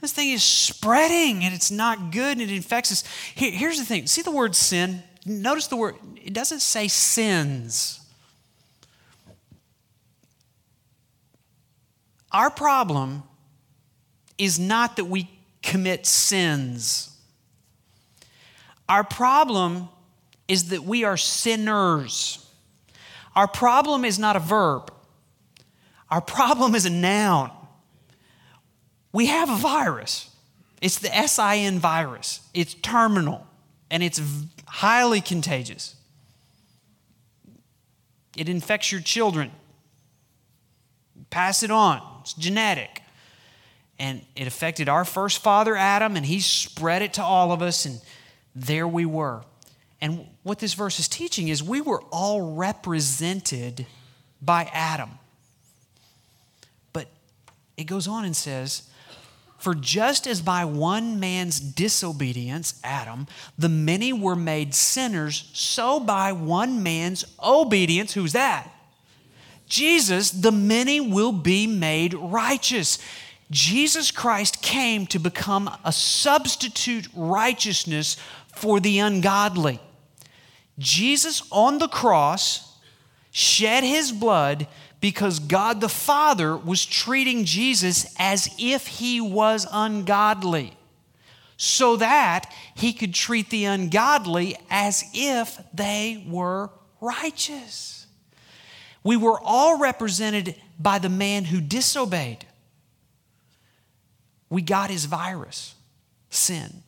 This 0.02 0.12
thing 0.12 0.32
is 0.32 0.44
spreading 0.44 1.44
and 1.44 1.54
it's 1.54 1.72
not 1.72 2.12
good 2.12 2.38
and 2.38 2.42
it 2.42 2.52
infects 2.52 2.92
us. 2.92 3.04
Here, 3.34 3.52
here's 3.52 3.80
the 3.80 3.86
thing 3.86 4.08
see 4.08 4.22
the 4.22 4.32
word 4.32 4.56
sin? 4.56 5.02
Notice 5.26 5.68
the 5.68 5.76
word, 5.76 5.96
it 6.24 6.34
doesn't 6.34 6.60
say 6.60 6.88
sins. 6.88 8.02
Our 12.32 12.52
problem 12.52 13.24
is 14.38 14.60
not 14.60 14.96
that 14.98 15.06
we 15.06 15.30
commit 15.62 16.06
sins. 16.06 17.16
Our 18.88 19.04
problem 19.04 19.90
is 20.48 20.70
that 20.70 20.84
we 20.84 21.04
are 21.04 21.18
sinners. 21.18 22.46
Our 23.36 23.48
problem 23.48 24.06
is 24.06 24.20
not 24.20 24.36
a 24.36 24.40
verb, 24.40 24.92
our 26.10 26.22
problem 26.22 26.76
is 26.76 26.86
a 26.86 26.90
noun. 26.90 27.52
We 29.12 29.28
have 29.28 29.50
a 29.50 29.56
virus. 29.56 30.30
It's 30.82 31.00
the 31.00 31.08
SIN 31.08 31.80
virus. 31.80 32.42
It's 32.54 32.74
terminal 32.74 33.48
and 33.90 34.04
it's 34.04 34.22
highly 34.68 35.22
contagious. 35.22 35.96
It 38.36 38.50
infects 38.50 38.92
your 38.92 39.00
children. 39.00 39.52
Pass 41.30 41.64
it 41.64 41.72
on. 41.72 42.02
It's 42.22 42.34
genetic. 42.34 43.02
And 43.98 44.22
it 44.36 44.48
affected 44.48 44.90
our 44.90 45.06
first 45.06 45.42
father, 45.42 45.76
Adam, 45.76 46.16
and 46.16 46.26
he 46.26 46.40
spread 46.40 47.02
it 47.02 47.14
to 47.14 47.24
all 47.24 47.52
of 47.52 47.62
us, 47.62 47.86
and 47.86 48.02
there 48.54 48.88
we 48.88 49.06
were. 49.06 49.44
And 50.02 50.28
what 50.44 50.60
this 50.60 50.74
verse 50.74 51.00
is 51.00 51.08
teaching 51.08 51.48
is 51.48 51.64
we 51.64 51.82
were 51.82 52.02
all 52.12 52.56
represented 52.56 53.86
by 54.42 54.70
Adam. 54.74 55.10
But 56.94 57.08
it 57.78 57.86
goes 57.86 58.08
on 58.08 58.26
and 58.26 58.36
says, 58.36 58.84
For 59.58 59.74
just 59.74 60.28
as 60.28 60.42
by 60.42 60.66
one 60.66 61.20
man's 61.20 61.60
disobedience, 61.60 62.80
Adam, 62.84 63.28
the 63.58 63.70
many 63.70 64.12
were 64.12 64.36
made 64.36 64.76
sinners, 64.76 65.50
so 65.54 66.00
by 66.00 66.34
one 66.34 66.84
man's 66.84 67.26
obedience, 67.44 68.14
who's 68.14 68.34
that? 68.34 68.70
Jesus, 69.68 70.30
the 70.30 70.52
many 70.52 71.02
will 71.02 71.32
be 71.32 71.66
made 71.66 72.14
righteous. 72.14 73.00
Jesus 73.52 74.12
Christ 74.12 74.62
came 74.62 75.06
to 75.08 75.20
become 75.20 75.70
a 75.84 75.92
substitute 75.92 77.08
righteousness 77.16 78.18
for 78.54 78.80
the 78.80 79.00
ungodly. 79.00 79.80
Jesus 80.80 81.44
on 81.52 81.78
the 81.78 81.88
cross 81.88 82.78
shed 83.32 83.84
his 83.84 84.12
blood 84.12 84.68
because 85.00 85.40
God 85.40 85.82
the 85.82 85.90
Father 85.90 86.58
was 86.58 86.86
treating 86.86 87.46
Jesus 87.46 88.14
as 88.18 88.50
if 88.58 88.88
he 88.88 89.22
was 89.22 89.68
ungodly, 89.72 90.74
so 91.58 91.96
that 91.98 92.52
he 92.74 92.92
could 92.92 93.14
treat 93.14 93.50
the 93.50 93.66
ungodly 93.66 94.58
as 94.70 95.06
if 95.14 95.60
they 95.74 96.26
were 96.28 96.72
righteous. 97.00 98.08
We 99.04 99.16
were 99.16 99.40
all 99.40 99.78
represented 99.78 100.56
by 100.80 100.98
the 100.98 101.10
man 101.10 101.46
who 101.46 101.62
disobeyed. 101.62 102.46
We 104.50 104.62
got 104.62 104.90
his 104.90 105.06
virus, 105.06 105.76
sin. 106.30 106.84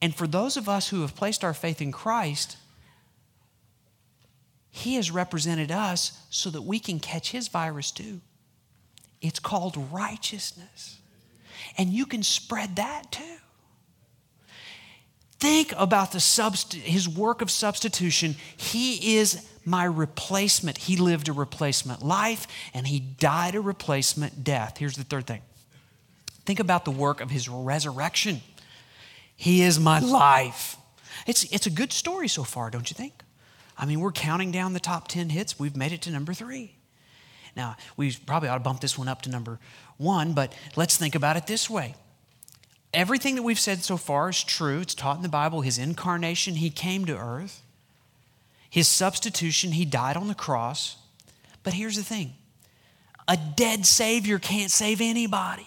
And 0.00 0.14
for 0.14 0.26
those 0.26 0.56
of 0.56 0.68
us 0.68 0.88
who 0.88 1.02
have 1.02 1.14
placed 1.14 1.44
our 1.44 1.54
faith 1.54 1.80
in 1.80 1.92
Christ, 1.92 2.56
he 4.70 4.96
has 4.96 5.10
represented 5.10 5.70
us 5.70 6.20
so 6.30 6.50
that 6.50 6.62
we 6.62 6.78
can 6.78 7.00
catch 7.00 7.30
his 7.30 7.48
virus 7.48 7.90
too. 7.90 8.20
It's 9.22 9.38
called 9.38 9.76
righteousness. 9.90 10.98
And 11.78 11.90
you 11.90 12.06
can 12.06 12.22
spread 12.22 12.76
that 12.76 13.10
too. 13.10 13.22
Think 15.38 15.72
about 15.76 16.12
the 16.12 16.18
subst- 16.18 16.74
his 16.74 17.08
work 17.08 17.42
of 17.42 17.50
substitution. 17.50 18.36
He 18.56 19.16
is 19.16 19.46
my 19.64 19.84
replacement. 19.84 20.78
He 20.78 20.96
lived 20.96 21.28
a 21.28 21.32
replacement 21.32 22.02
life 22.02 22.46
and 22.72 22.86
he 22.86 23.00
died 23.00 23.54
a 23.54 23.60
replacement 23.60 24.44
death. 24.44 24.78
Here's 24.78 24.96
the 24.96 25.04
third 25.04 25.26
thing 25.26 25.42
think 26.46 26.60
about 26.60 26.84
the 26.84 26.90
work 26.90 27.20
of 27.20 27.30
his 27.30 27.48
resurrection. 27.48 28.40
He 29.36 29.62
is 29.62 29.78
my 29.78 29.98
life. 29.98 30.76
It's, 31.26 31.44
it's 31.52 31.66
a 31.66 31.70
good 31.70 31.92
story 31.92 32.28
so 32.28 32.44
far, 32.44 32.70
don't 32.70 32.88
you 32.88 32.94
think? 32.94 33.12
I 33.76 33.84
mean, 33.84 34.00
we're 34.00 34.12
counting 34.12 34.52
down 34.52 34.72
the 34.72 34.80
top 34.80 35.08
10 35.08 35.28
hits. 35.28 35.58
We've 35.58 35.76
made 35.76 35.92
it 35.92 36.02
to 36.02 36.10
number 36.10 36.32
three. 36.32 36.72
Now, 37.56 37.76
we 37.96 38.14
probably 38.14 38.48
ought 38.48 38.58
to 38.58 38.64
bump 38.64 38.80
this 38.80 38.96
one 38.96 39.08
up 39.08 39.22
to 39.22 39.30
number 39.30 39.58
one, 39.96 40.32
but 40.32 40.54
let's 40.76 40.96
think 40.96 41.14
about 41.14 41.36
it 41.36 41.46
this 41.46 41.68
way. 41.68 41.94
Everything 42.94 43.34
that 43.34 43.42
we've 43.42 43.58
said 43.58 43.82
so 43.82 43.96
far 43.96 44.30
is 44.30 44.42
true. 44.42 44.80
It's 44.80 44.94
taught 44.94 45.16
in 45.16 45.22
the 45.22 45.28
Bible. 45.28 45.62
His 45.62 45.78
incarnation, 45.78 46.56
he 46.56 46.70
came 46.70 47.04
to 47.06 47.16
earth. 47.16 47.62
His 48.70 48.88
substitution, 48.88 49.72
he 49.72 49.84
died 49.84 50.16
on 50.16 50.28
the 50.28 50.34
cross. 50.34 50.96
But 51.62 51.74
here's 51.74 51.96
the 51.96 52.02
thing 52.02 52.34
a 53.28 53.36
dead 53.36 53.84
Savior 53.84 54.38
can't 54.38 54.70
save 54.70 55.00
anybody. 55.00 55.66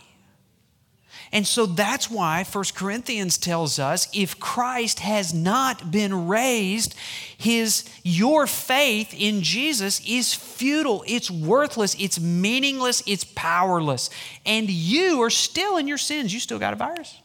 And 1.32 1.46
so 1.46 1.68
that's 1.68 2.10
why 2.10 2.44
1 2.44 2.64
Corinthians 2.76 3.38
tells 3.38 3.78
us 3.78 4.08
if 4.14 4.40
Christ 4.40 5.00
has 5.00 5.32
not 5.34 5.92
been 5.92 6.28
raised, 6.28 6.96
his 7.38 7.88
your 8.04 8.48
faith 8.48 9.14
in 9.16 9.44
Jesus 9.44 10.02
is 10.08 10.34
futile, 10.34 11.04
it's 11.08 11.30
worthless, 11.30 11.96
it's 12.00 12.20
meaningless, 12.20 13.04
it's 13.06 13.24
powerless. 13.24 14.10
And 14.46 14.70
you 14.70 15.22
are 15.22 15.30
still 15.30 15.78
in 15.78 15.88
your 15.88 16.00
sins. 16.00 16.34
You 16.34 16.40
still 16.40 16.60
got 16.60 16.74
a 16.74 16.78
virus. 16.78 17.16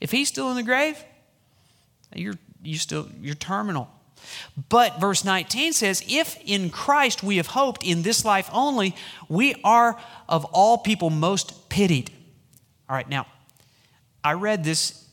If 0.00 0.10
he's 0.10 0.28
still 0.28 0.50
in 0.50 0.56
the 0.56 0.62
grave, 0.62 1.02
you're 2.14 2.34
you 2.62 2.78
still 2.78 3.08
you're 3.20 3.34
terminal. 3.34 3.88
But 4.68 5.00
verse 5.00 5.24
19 5.24 5.74
says, 5.74 6.02
If 6.08 6.38
in 6.46 6.70
Christ 6.70 7.22
we 7.22 7.36
have 7.36 7.48
hoped 7.48 7.84
in 7.84 8.02
this 8.02 8.24
life 8.24 8.48
only, 8.52 8.94
we 9.28 9.54
are 9.62 9.98
of 10.28 10.44
all 10.46 10.78
people 10.78 11.10
most 11.10 11.68
pitied. 11.68 12.10
All 12.88 12.96
right, 12.96 13.08
now 13.08 13.26
I 14.24 14.34
read 14.34 14.64
this 14.64 15.06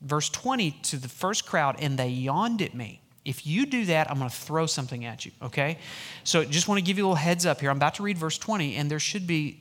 verse 0.00 0.28
20 0.30 0.70
to 0.70 0.96
the 0.96 1.08
first 1.08 1.46
crowd 1.46 1.76
and 1.80 1.98
they 1.98 2.08
yawned 2.08 2.62
at 2.62 2.74
me. 2.74 3.00
If 3.24 3.46
you 3.46 3.66
do 3.66 3.84
that, 3.86 4.10
I'm 4.10 4.18
going 4.18 4.30
to 4.30 4.34
throw 4.36 4.66
something 4.66 5.04
at 5.04 5.26
you, 5.26 5.32
okay? 5.42 5.78
So 6.24 6.44
just 6.44 6.66
want 6.66 6.78
to 6.78 6.82
give 6.82 6.96
you 6.96 7.04
a 7.04 7.08
little 7.08 7.16
heads 7.16 7.44
up 7.44 7.60
here. 7.60 7.70
I'm 7.70 7.76
about 7.76 7.94
to 7.94 8.02
read 8.02 8.16
verse 8.16 8.38
20 8.38 8.76
and 8.76 8.90
there 8.90 8.98
should 8.98 9.26
be 9.26 9.60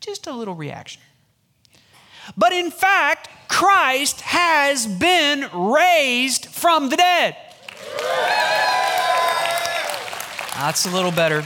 just 0.00 0.26
a 0.26 0.32
little 0.32 0.54
reaction. 0.54 1.00
But 2.36 2.52
in 2.52 2.70
fact, 2.70 3.28
Christ 3.48 4.22
has 4.22 4.86
been 4.86 5.48
raised 5.52 6.46
from 6.46 6.88
the 6.88 6.96
dead. 6.96 7.36
That's 10.56 10.86
a 10.86 10.90
little 10.90 11.10
better. 11.10 11.44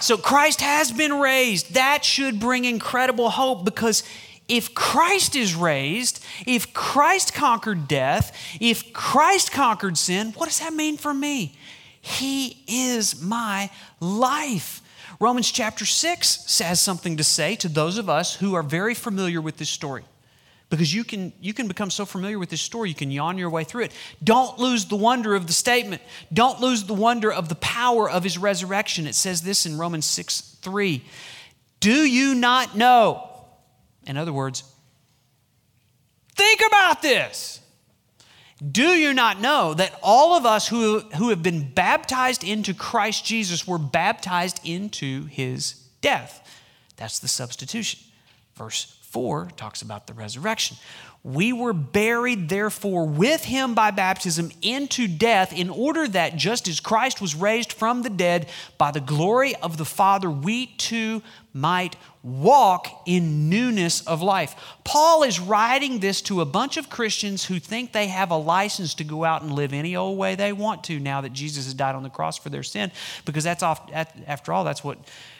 So 0.00 0.16
Christ 0.16 0.60
has 0.60 0.92
been 0.92 1.14
raised. 1.14 1.74
That 1.74 2.04
should 2.04 2.38
bring 2.38 2.64
incredible 2.64 3.30
hope 3.30 3.64
because 3.64 4.04
if 4.48 4.74
Christ 4.74 5.34
is 5.34 5.54
raised, 5.54 6.24
if 6.46 6.72
Christ 6.72 7.34
conquered 7.34 7.88
death, 7.88 8.36
if 8.60 8.92
Christ 8.92 9.52
conquered 9.52 9.98
sin, 9.98 10.32
what 10.32 10.46
does 10.46 10.60
that 10.60 10.72
mean 10.72 10.96
for 10.96 11.12
me? 11.12 11.58
He 12.00 12.62
is 12.68 13.20
my 13.20 13.70
life. 14.00 14.82
Romans 15.18 15.50
chapter 15.50 15.84
6 15.84 16.28
says 16.46 16.80
something 16.80 17.16
to 17.16 17.24
say 17.24 17.56
to 17.56 17.68
those 17.68 17.98
of 17.98 18.08
us 18.08 18.36
who 18.36 18.54
are 18.54 18.62
very 18.62 18.94
familiar 18.94 19.40
with 19.40 19.56
this 19.56 19.70
story. 19.70 20.04
Because 20.68 20.92
you 20.92 21.04
can, 21.04 21.32
you 21.40 21.54
can 21.54 21.68
become 21.68 21.90
so 21.90 22.04
familiar 22.04 22.38
with 22.38 22.50
this 22.50 22.60
story, 22.60 22.88
you 22.88 22.94
can 22.94 23.10
yawn 23.10 23.38
your 23.38 23.50
way 23.50 23.62
through 23.64 23.84
it. 23.84 23.92
Don't 24.22 24.58
lose 24.58 24.84
the 24.86 24.96
wonder 24.96 25.34
of 25.34 25.46
the 25.46 25.52
statement. 25.52 26.02
Don't 26.32 26.60
lose 26.60 26.84
the 26.84 26.94
wonder 26.94 27.32
of 27.32 27.48
the 27.48 27.54
power 27.56 28.10
of 28.10 28.24
his 28.24 28.36
resurrection. 28.36 29.06
It 29.06 29.14
says 29.14 29.42
this 29.42 29.64
in 29.64 29.78
Romans 29.78 30.06
6 30.06 30.58
3. 30.60 31.04
Do 31.78 31.92
you 31.92 32.34
not 32.34 32.76
know? 32.76 33.25
In 34.06 34.16
other 34.16 34.32
words, 34.32 34.62
think 36.34 36.60
about 36.66 37.02
this. 37.02 37.60
Do 38.72 38.88
you 38.88 39.12
not 39.12 39.40
know 39.40 39.74
that 39.74 39.98
all 40.02 40.36
of 40.36 40.46
us 40.46 40.66
who, 40.66 41.00
who 41.00 41.28
have 41.28 41.42
been 41.42 41.70
baptized 41.72 42.42
into 42.42 42.72
Christ 42.72 43.24
Jesus 43.24 43.66
were 43.66 43.78
baptized 43.78 44.60
into 44.64 45.26
his 45.26 45.74
death? 46.00 46.48
That's 46.96 47.18
the 47.18 47.28
substitution. 47.28 48.00
Verse 48.54 48.98
4 49.02 49.50
talks 49.56 49.82
about 49.82 50.06
the 50.06 50.14
resurrection. 50.14 50.78
We 51.26 51.52
were 51.52 51.72
buried, 51.72 52.48
therefore, 52.48 53.04
with 53.04 53.44
him 53.44 53.74
by 53.74 53.90
baptism 53.90 54.52
into 54.62 55.08
death, 55.08 55.52
in 55.52 55.70
order 55.70 56.06
that 56.06 56.36
just 56.36 56.68
as 56.68 56.78
Christ 56.78 57.20
was 57.20 57.34
raised 57.34 57.72
from 57.72 58.02
the 58.02 58.10
dead 58.10 58.48
by 58.78 58.92
the 58.92 59.00
glory 59.00 59.56
of 59.56 59.76
the 59.76 59.84
Father, 59.84 60.30
we 60.30 60.66
too 60.66 61.22
might 61.52 61.96
walk 62.22 63.02
in 63.06 63.48
newness 63.48 64.06
of 64.06 64.22
life. 64.22 64.54
Paul 64.84 65.24
is 65.24 65.40
writing 65.40 65.98
this 65.98 66.22
to 66.22 66.42
a 66.42 66.44
bunch 66.44 66.76
of 66.76 66.90
Christians 66.90 67.44
who 67.44 67.58
think 67.58 67.92
they 67.92 68.06
have 68.06 68.30
a 68.30 68.36
license 68.36 68.94
to 68.94 69.02
go 69.02 69.24
out 69.24 69.42
and 69.42 69.52
live 69.52 69.72
any 69.72 69.96
old 69.96 70.16
way 70.16 70.36
they 70.36 70.52
want 70.52 70.84
to 70.84 71.00
now 71.00 71.22
that 71.22 71.32
Jesus 71.32 71.64
has 71.64 71.74
died 71.74 71.96
on 71.96 72.04
the 72.04 72.08
cross 72.08 72.38
for 72.38 72.50
their 72.50 72.62
sin, 72.62 72.92
because 73.24 73.42
that's 73.42 73.64
off, 73.64 73.90
after 73.92 74.52
all, 74.52 74.62
that's 74.62 74.84
what 74.84 74.98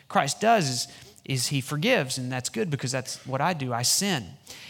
Christ 0.09 0.41
does 0.41 0.69
is 0.69 0.89
is 1.29 1.49
he 1.49 1.61
forgives, 1.61 2.19
and 2.19 2.31
that's 2.31 2.49
good 2.49 2.71
because 2.71 2.93
that's 2.93 3.25
what 3.27 3.41
I 3.41 3.53
do. 3.53 3.73
I 3.73 3.83
sin, 3.83 4.25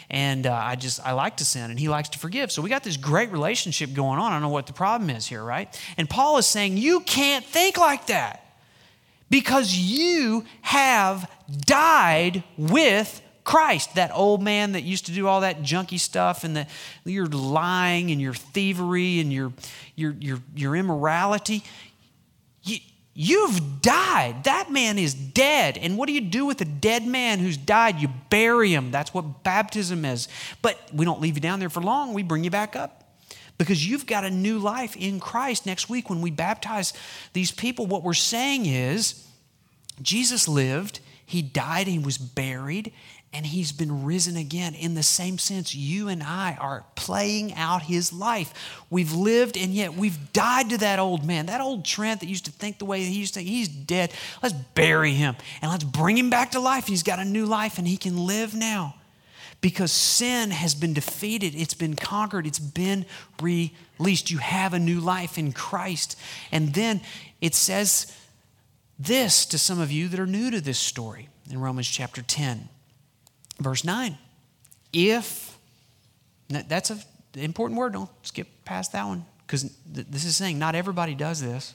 and 0.09 0.47
uh, 0.47 0.53
I 0.53 0.75
just 0.75 0.99
I 1.05 1.11
like 1.13 1.37
to 1.37 1.45
sin, 1.45 1.69
and 1.69 1.79
he 1.79 1.87
likes 1.87 2.09
to 2.09 2.19
forgive. 2.19 2.51
So 2.51 2.61
we 2.61 2.69
got 2.69 2.83
this 2.83 2.97
great 2.97 3.31
relationship 3.31 3.93
going 3.93 4.19
on. 4.19 4.31
I 4.31 4.35
don't 4.35 4.41
know 4.41 4.49
what 4.49 4.67
the 4.67 4.73
problem 4.73 5.09
is 5.09 5.27
here, 5.27 5.43
right? 5.43 5.67
And 5.97 6.09
Paul 6.09 6.37
is 6.37 6.45
saying 6.45 6.77
you 6.77 7.01
can't 7.01 7.45
think 7.45 7.77
like 7.77 8.07
that 8.07 8.43
because 9.29 9.75
you 9.75 10.45
have 10.61 11.29
died 11.65 12.43
with 12.57 13.21
Christ, 13.47 13.95
that 13.95 14.11
old 14.13 14.43
man 14.43 14.73
that 14.73 14.83
used 14.83 15.05
to 15.05 15.13
do 15.13 15.25
all 15.25 15.41
that 15.41 15.61
junky 15.61 15.97
stuff 15.97 16.43
and 16.43 16.53
the, 16.53 16.67
your 17.05 17.27
lying 17.27 18.11
and 18.11 18.19
your 18.19 18.33
thievery 18.33 19.21
and 19.21 19.31
your, 19.31 19.53
your, 19.95 20.15
your, 20.19 20.39
your 20.53 20.75
immorality. 20.75 21.63
You, 23.19 23.37
you've 23.47 23.81
died. 23.81 24.43
That 24.43 24.71
man 24.71 24.97
is 24.97 25.13
dead. 25.13 25.77
And 25.77 25.97
what 25.97 26.07
do 26.07 26.13
you 26.13 26.21
do 26.21 26.45
with 26.45 26.61
a 26.61 26.65
dead 26.65 27.05
man 27.05 27.39
who's 27.39 27.57
died? 27.57 27.99
You 27.99 28.09
bury 28.29 28.73
him. 28.73 28.91
That's 28.91 29.13
what 29.13 29.43
baptism 29.43 30.05
is. 30.05 30.27
But 30.61 30.77
we 30.93 31.05
don't 31.05 31.21
leave 31.21 31.35
you 31.35 31.41
down 31.41 31.59
there 31.59 31.69
for 31.69 31.81
long, 31.81 32.13
we 32.13 32.23
bring 32.23 32.43
you 32.43 32.51
back 32.51 32.75
up 32.75 33.03
because 33.57 33.87
you've 33.87 34.05
got 34.05 34.23
a 34.23 34.29
new 34.29 34.59
life 34.59 34.95
in 34.95 35.19
Christ. 35.19 35.65
Next 35.65 35.89
week, 35.89 36.09
when 36.09 36.21
we 36.21 36.31
baptize 36.31 36.93
these 37.33 37.51
people, 37.51 37.87
what 37.87 38.03
we're 38.03 38.13
saying 38.13 38.65
is 38.65 39.27
Jesus 40.01 40.47
lived, 40.47 40.99
he 41.25 41.41
died, 41.41 41.87
he 41.87 41.99
was 41.99 42.17
buried, 42.17 42.93
and 43.37 43.45
he's 43.45 43.71
been 43.71 44.03
risen 44.03 44.35
again. 44.35 44.73
In 44.73 44.95
the 44.95 45.03
same 45.03 45.37
sense, 45.37 45.75
you 45.75 46.07
and 46.07 46.23
I 46.23 46.57
are 46.59 46.83
playing 46.95 47.53
out 47.53 47.83
his 47.83 48.11
life. 48.11 48.81
We've 48.89 49.13
lived 49.13 49.57
and 49.57 49.75
yet 49.75 49.93
we've 49.93 50.33
died 50.33 50.71
to 50.71 50.79
that 50.79 50.97
old 50.97 51.23
man. 51.23 51.45
That 51.45 51.61
old 51.61 51.85
Trent 51.85 52.21
that 52.21 52.29
used 52.29 52.45
to 52.45 52.51
think 52.51 52.79
the 52.79 52.85
way 52.85 53.03
he 53.03 53.13
used 53.13 53.35
to, 53.35 53.41
he's 53.41 53.67
dead. 53.67 54.11
Let's 54.41 54.55
bury 54.55 55.11
him 55.11 55.35
and 55.61 55.69
let's 55.69 55.83
bring 55.83 56.17
him 56.17 56.31
back 56.31 56.51
to 56.51 56.59
life. 56.59 56.87
He's 56.87 57.03
got 57.03 57.19
a 57.19 57.25
new 57.25 57.45
life 57.45 57.77
and 57.77 57.87
he 57.87 57.95
can 57.95 58.25
live 58.25 58.55
now 58.55 58.95
because 59.61 59.91
sin 59.91 60.49
has 60.49 60.73
been 60.73 60.95
defeated, 60.95 61.53
it's 61.53 61.75
been 61.75 61.95
conquered, 61.95 62.47
it's 62.47 62.57
been 62.57 63.05
released. 63.39 64.31
You 64.31 64.39
have 64.39 64.73
a 64.73 64.79
new 64.79 64.99
life 64.99 65.37
in 65.37 65.51
Christ. 65.51 66.17
And 66.51 66.73
then 66.73 67.01
it 67.39 67.53
says 67.53 68.17
this 68.97 69.45
to 69.45 69.59
some 69.59 69.79
of 69.79 69.91
you 69.91 70.07
that 70.07 70.19
are 70.19 70.25
new 70.25 70.49
to 70.49 70.59
this 70.59 70.79
story 70.79 71.29
in 71.51 71.61
Romans 71.61 71.87
chapter 71.87 72.23
10. 72.23 72.69
Verse 73.59 73.83
9. 73.83 74.17
If, 74.93 75.57
that's 76.49 76.89
an 76.89 77.01
important 77.35 77.79
word, 77.79 77.93
don't 77.93 78.09
skip 78.23 78.47
past 78.65 78.93
that 78.93 79.05
one, 79.05 79.25
because 79.45 79.75
this 79.85 80.25
is 80.25 80.35
saying 80.35 80.59
not 80.59 80.75
everybody 80.75 81.15
does 81.15 81.41
this. 81.41 81.73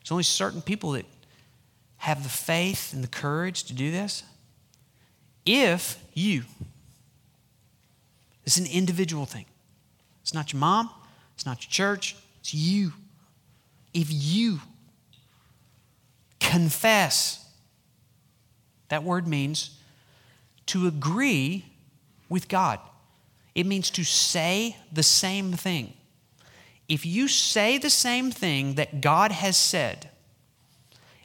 There's 0.00 0.12
only 0.12 0.24
certain 0.24 0.62
people 0.62 0.92
that 0.92 1.06
have 1.98 2.22
the 2.22 2.28
faith 2.28 2.92
and 2.92 3.04
the 3.04 3.08
courage 3.08 3.64
to 3.64 3.72
do 3.72 3.90
this. 3.90 4.24
If 5.46 6.02
you, 6.14 6.42
it's 8.44 8.56
an 8.56 8.66
individual 8.66 9.26
thing. 9.26 9.46
It's 10.22 10.34
not 10.34 10.52
your 10.52 10.60
mom, 10.60 10.90
it's 11.34 11.46
not 11.46 11.64
your 11.64 11.70
church, 11.70 12.16
it's 12.40 12.54
you. 12.54 12.92
If 13.94 14.08
you 14.10 14.60
confess, 16.40 17.44
that 18.88 19.04
word 19.04 19.28
means 19.28 19.78
to 20.66 20.86
agree 20.86 21.64
with 22.28 22.48
God. 22.48 22.78
It 23.54 23.66
means 23.66 23.90
to 23.90 24.04
say 24.04 24.76
the 24.92 25.02
same 25.02 25.52
thing. 25.52 25.94
If 26.88 27.06
you 27.06 27.28
say 27.28 27.78
the 27.78 27.90
same 27.90 28.30
thing 28.30 28.74
that 28.74 29.00
God 29.00 29.32
has 29.32 29.56
said, 29.56 30.10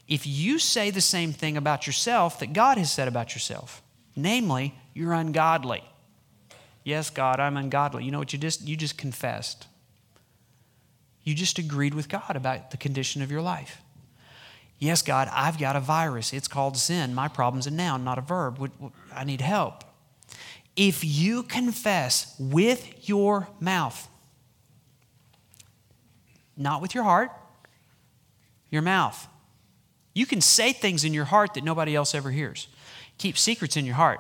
if 0.08 0.26
you 0.26 0.60
say 0.60 0.90
the 0.90 1.02
same 1.02 1.34
thing 1.34 1.58
about 1.58 1.86
yourself 1.86 2.40
that 2.40 2.54
God 2.54 2.78
has 2.78 2.92
said 2.92 3.08
about 3.08 3.34
yourself, 3.34 3.82
namely, 4.16 4.74
you're 4.94 5.14
ungodly. 5.14 5.84
Yes, 6.84 7.10
God, 7.10 7.40
I'm 7.40 7.58
ungodly. 7.58 8.06
You 8.06 8.12
know 8.12 8.20
what 8.20 8.32
you 8.32 8.40
just 8.40 8.66
you 8.66 8.78
just 8.78 8.98
confessed. 8.98 9.68
You 11.24 11.36
just 11.36 11.60
agreed 11.60 11.94
with 11.94 12.08
God 12.08 12.36
about 12.36 12.72
the 12.72 12.78
condition 12.78 13.22
of 13.22 13.30
your 13.30 13.42
life. 13.42 13.82
Yes, 14.80 15.02
God, 15.02 15.28
I've 15.34 15.58
got 15.58 15.76
a 15.76 15.82
virus. 15.82 16.32
It's 16.32 16.48
called 16.48 16.78
sin. 16.78 17.14
My 17.14 17.28
problem's 17.28 17.68
a 17.68 17.72
noun, 17.72 18.04
not 18.04 18.18
a 18.18 18.22
verb. 18.22 18.72
I 19.18 19.24
need 19.24 19.42
help. 19.42 19.84
If 20.76 21.04
you 21.04 21.44
confess 21.44 22.36
with 22.40 23.10
your 23.10 23.48
mouth, 23.60 24.08
not 26.56 26.82
with 26.82 26.94
your 26.94 27.04
heart, 27.04 27.32
your 28.70 28.82
mouth. 28.82 29.28
You 30.14 30.26
can 30.26 30.42
say 30.42 30.74
things 30.74 31.04
in 31.04 31.14
your 31.14 31.26
heart 31.26 31.54
that 31.54 31.64
nobody 31.64 31.96
else 31.96 32.14
ever 32.16 32.32
hears. 32.32 32.68
Keep 33.18 33.38
secrets 33.38 33.78
in 33.78 33.86
your 33.86 33.96
heart. 33.96 34.20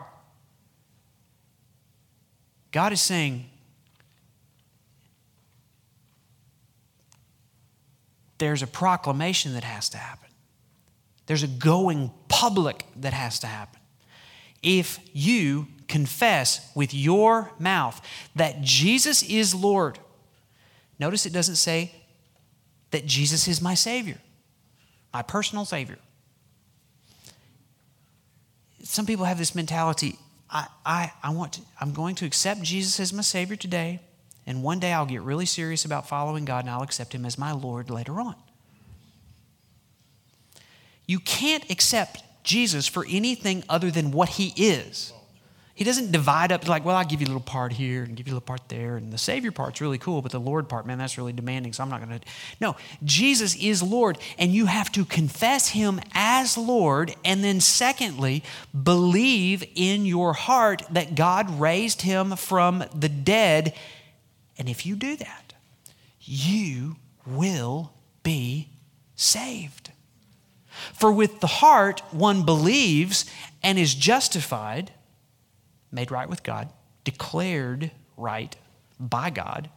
God 2.72 2.94
is 2.94 3.02
saying, 3.02 3.50
there's 8.38 8.62
a 8.62 8.68
proclamation 8.68 9.54
that 9.54 9.64
has 9.64 9.90
to 9.90 9.98
happen. 9.98 10.30
There's 11.26 11.44
a 11.44 11.48
going 11.48 12.12
public 12.30 12.86
that 12.98 13.14
has 13.14 13.40
to 13.40 13.48
happen. 13.48 13.80
If 14.62 15.00
you 15.13 15.67
confess 15.88 16.72
with 16.76 16.93
your 16.93 17.52
mouth 17.60 18.02
that 18.36 18.62
Jesus 18.62 19.24
is 19.24 19.56
Lord, 19.56 20.00
notice 21.00 21.26
it 21.26 21.34
doesn't 21.34 21.56
say 21.56 21.93
that 22.91 23.06
Jesus 23.06 23.48
is 23.48 23.62
my 23.62 23.74
Savior, 23.74 24.17
my 25.13 25.22
personal 25.22 25.65
Savior. 25.65 25.98
Some 28.84 29.06
people 29.06 29.26
have 29.26 29.38
this 29.38 29.54
mentality 29.54 30.17
I, 30.50 30.67
I, 30.86 31.12
I 31.24 31.30
want 31.32 31.54
to, 31.54 31.62
I'm 31.80 31.93
going 31.93 32.15
to 32.15 32.26
accept 32.26 32.62
Jesus 32.62 33.00
as 33.00 33.12
my 33.12 33.22
Savior 33.22 33.56
today, 33.56 34.00
and 34.46 34.63
one 34.63 34.80
day 34.80 34.93
I'll 34.93 35.06
get 35.06 35.22
really 35.22 35.46
serious 35.46 35.84
about 35.84 36.08
following 36.08 36.46
God 36.46 36.60
and 36.63 36.70
I'll 36.70 36.84
accept 36.84 37.13
Him 37.13 37.26
as 37.26 37.38
my 37.38 37.52
Lord 37.52 37.89
later 37.89 38.20
on. 38.22 38.36
You 41.06 41.20
can't 41.20 41.70
accept 41.70 42.24
Jesus 42.48 42.88
for 42.88 43.06
anything 43.10 43.64
other 43.70 43.92
than 43.92 44.12
what 44.12 44.30
he 44.30 44.54
is. 44.56 45.14
He 45.76 45.84
doesn't 45.84 46.12
divide 46.12 46.52
up 46.52 46.68
like, 46.68 46.84
well, 46.84 46.96
I'll 46.96 47.06
give 47.06 47.22
you 47.22 47.26
a 47.26 47.30
little 47.30 47.40
part 47.40 47.72
here 47.72 48.02
and 48.02 48.16
give 48.16 48.26
you 48.26 48.34
a 48.34 48.38
little 48.38 48.48
part 48.48 48.68
there. 48.68 48.98
And 48.98 49.14
the 49.14 49.18
Savior 49.20 49.52
part's 49.52 49.80
really 49.80 50.00
cool, 50.00 50.24
but 50.24 50.32
the 50.32 50.40
Lord 50.40 50.68
part, 50.68 50.88
man, 50.88 50.98
that's 50.98 51.20
really 51.20 51.34
demanding, 51.34 51.72
so 51.72 51.84
I'm 51.84 51.90
not 51.92 52.04
going 52.04 52.20
to. 52.20 52.26
No, 52.60 52.76
Jesus 53.04 53.56
is 53.56 53.84
Lord, 53.84 54.18
and 54.40 54.52
you 54.52 54.66
have 54.66 54.92
to 54.94 55.06
confess 55.06 55.70
Him 55.70 56.00
as 56.14 56.58
Lord. 56.58 57.14
And 57.24 57.44
then, 57.44 57.60
secondly, 57.60 58.44
believe 58.74 59.64
in 59.76 60.08
your 60.08 60.34
heart 60.34 60.82
that 60.90 61.14
God 61.14 61.60
raised 61.60 62.02
Him 62.02 62.36
from 62.38 62.84
the 62.96 63.10
dead. 63.10 63.76
And 64.58 64.68
if 64.68 64.84
you 64.84 64.96
do 64.96 65.16
that, 65.18 65.54
you 66.22 66.96
will 67.24 67.94
be 68.24 68.70
saved. 69.16 69.87
For 70.98 71.12
with 71.12 71.42
the 71.42 71.48
heart 71.48 72.02
one 72.10 72.44
believes 72.44 73.26
and 73.62 73.78
is 73.78 73.94
justified, 73.94 74.92
made 75.92 76.10
right 76.10 76.28
with 76.28 76.42
God, 76.42 76.70
declared 77.04 77.92
right 78.18 78.56
by 79.00 79.30
God, 79.30 79.70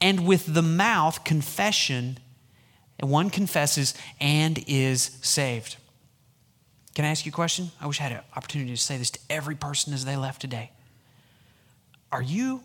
and 0.00 0.28
with 0.28 0.54
the 0.54 0.62
mouth 0.62 1.24
confession, 1.24 2.18
one 3.00 3.30
confesses 3.30 3.94
and 4.20 4.62
is 4.68 5.18
saved. 5.22 5.76
Can 6.94 7.04
I 7.04 7.08
ask 7.08 7.26
you 7.26 7.30
a 7.30 7.32
question? 7.32 7.72
I 7.80 7.88
wish 7.88 7.98
I 7.98 8.04
had 8.04 8.12
an 8.12 8.20
opportunity 8.36 8.70
to 8.70 8.76
say 8.76 8.96
this 8.96 9.10
to 9.10 9.18
every 9.28 9.56
person 9.56 9.92
as 9.92 10.04
they 10.04 10.16
left 10.16 10.40
today. 10.40 10.70
Are 12.12 12.22
you 12.22 12.62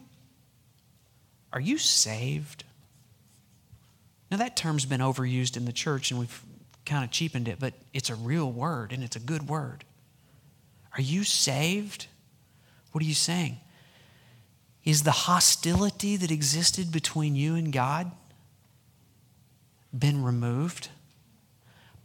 are 1.52 1.60
you 1.60 1.80
saved? 1.80 2.64
Now 4.30 4.38
that 4.38 4.56
term's 4.56 4.86
been 4.86 5.02
overused 5.02 5.58
in 5.58 5.66
the 5.66 5.74
church 5.74 6.12
and 6.12 6.20
we've 6.20 6.44
kind 6.86 7.04
of 7.04 7.12
cheapened 7.12 7.48
it, 7.48 7.60
but 7.60 7.74
it's 7.94 8.10
a 8.10 8.16
real 8.16 8.52
word 8.52 8.92
and 8.92 9.04
it's 9.04 9.16
a 9.16 9.20
good 9.20 9.48
word. 9.48 9.84
Are 10.98 11.02
you 11.02 11.24
saved? 11.24 12.08
What 12.92 13.04
are 13.04 13.08
you 13.08 13.14
saying? 13.14 13.58
Is 14.84 15.04
the 15.04 15.12
hostility 15.12 16.18
that 16.18 16.32
existed 16.32 16.92
between 16.92 17.36
you 17.36 17.56
and 17.56 17.72
God 17.72 18.12
been 19.98 20.24
removed 20.24 20.90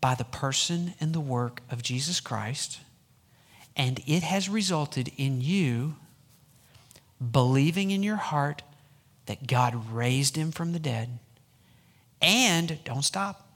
by 0.00 0.14
the 0.14 0.24
person 0.24 0.94
and 1.00 1.12
the 1.12 1.20
work 1.20 1.60
of 1.70 1.82
Jesus 1.82 2.20
Christ? 2.20 2.80
And 3.76 4.00
it 4.06 4.22
has 4.22 4.48
resulted 4.48 5.12
in 5.16 5.40
you 5.40 5.96
believing 7.32 7.90
in 7.90 8.02
your 8.02 8.16
heart 8.16 8.62
that 9.26 9.46
God 9.46 9.92
raised 9.92 10.36
him 10.36 10.52
from 10.52 10.72
the 10.72 10.78
dead. 10.78 11.18
And 12.22 12.78
don't 12.84 13.02
stop 13.02 13.47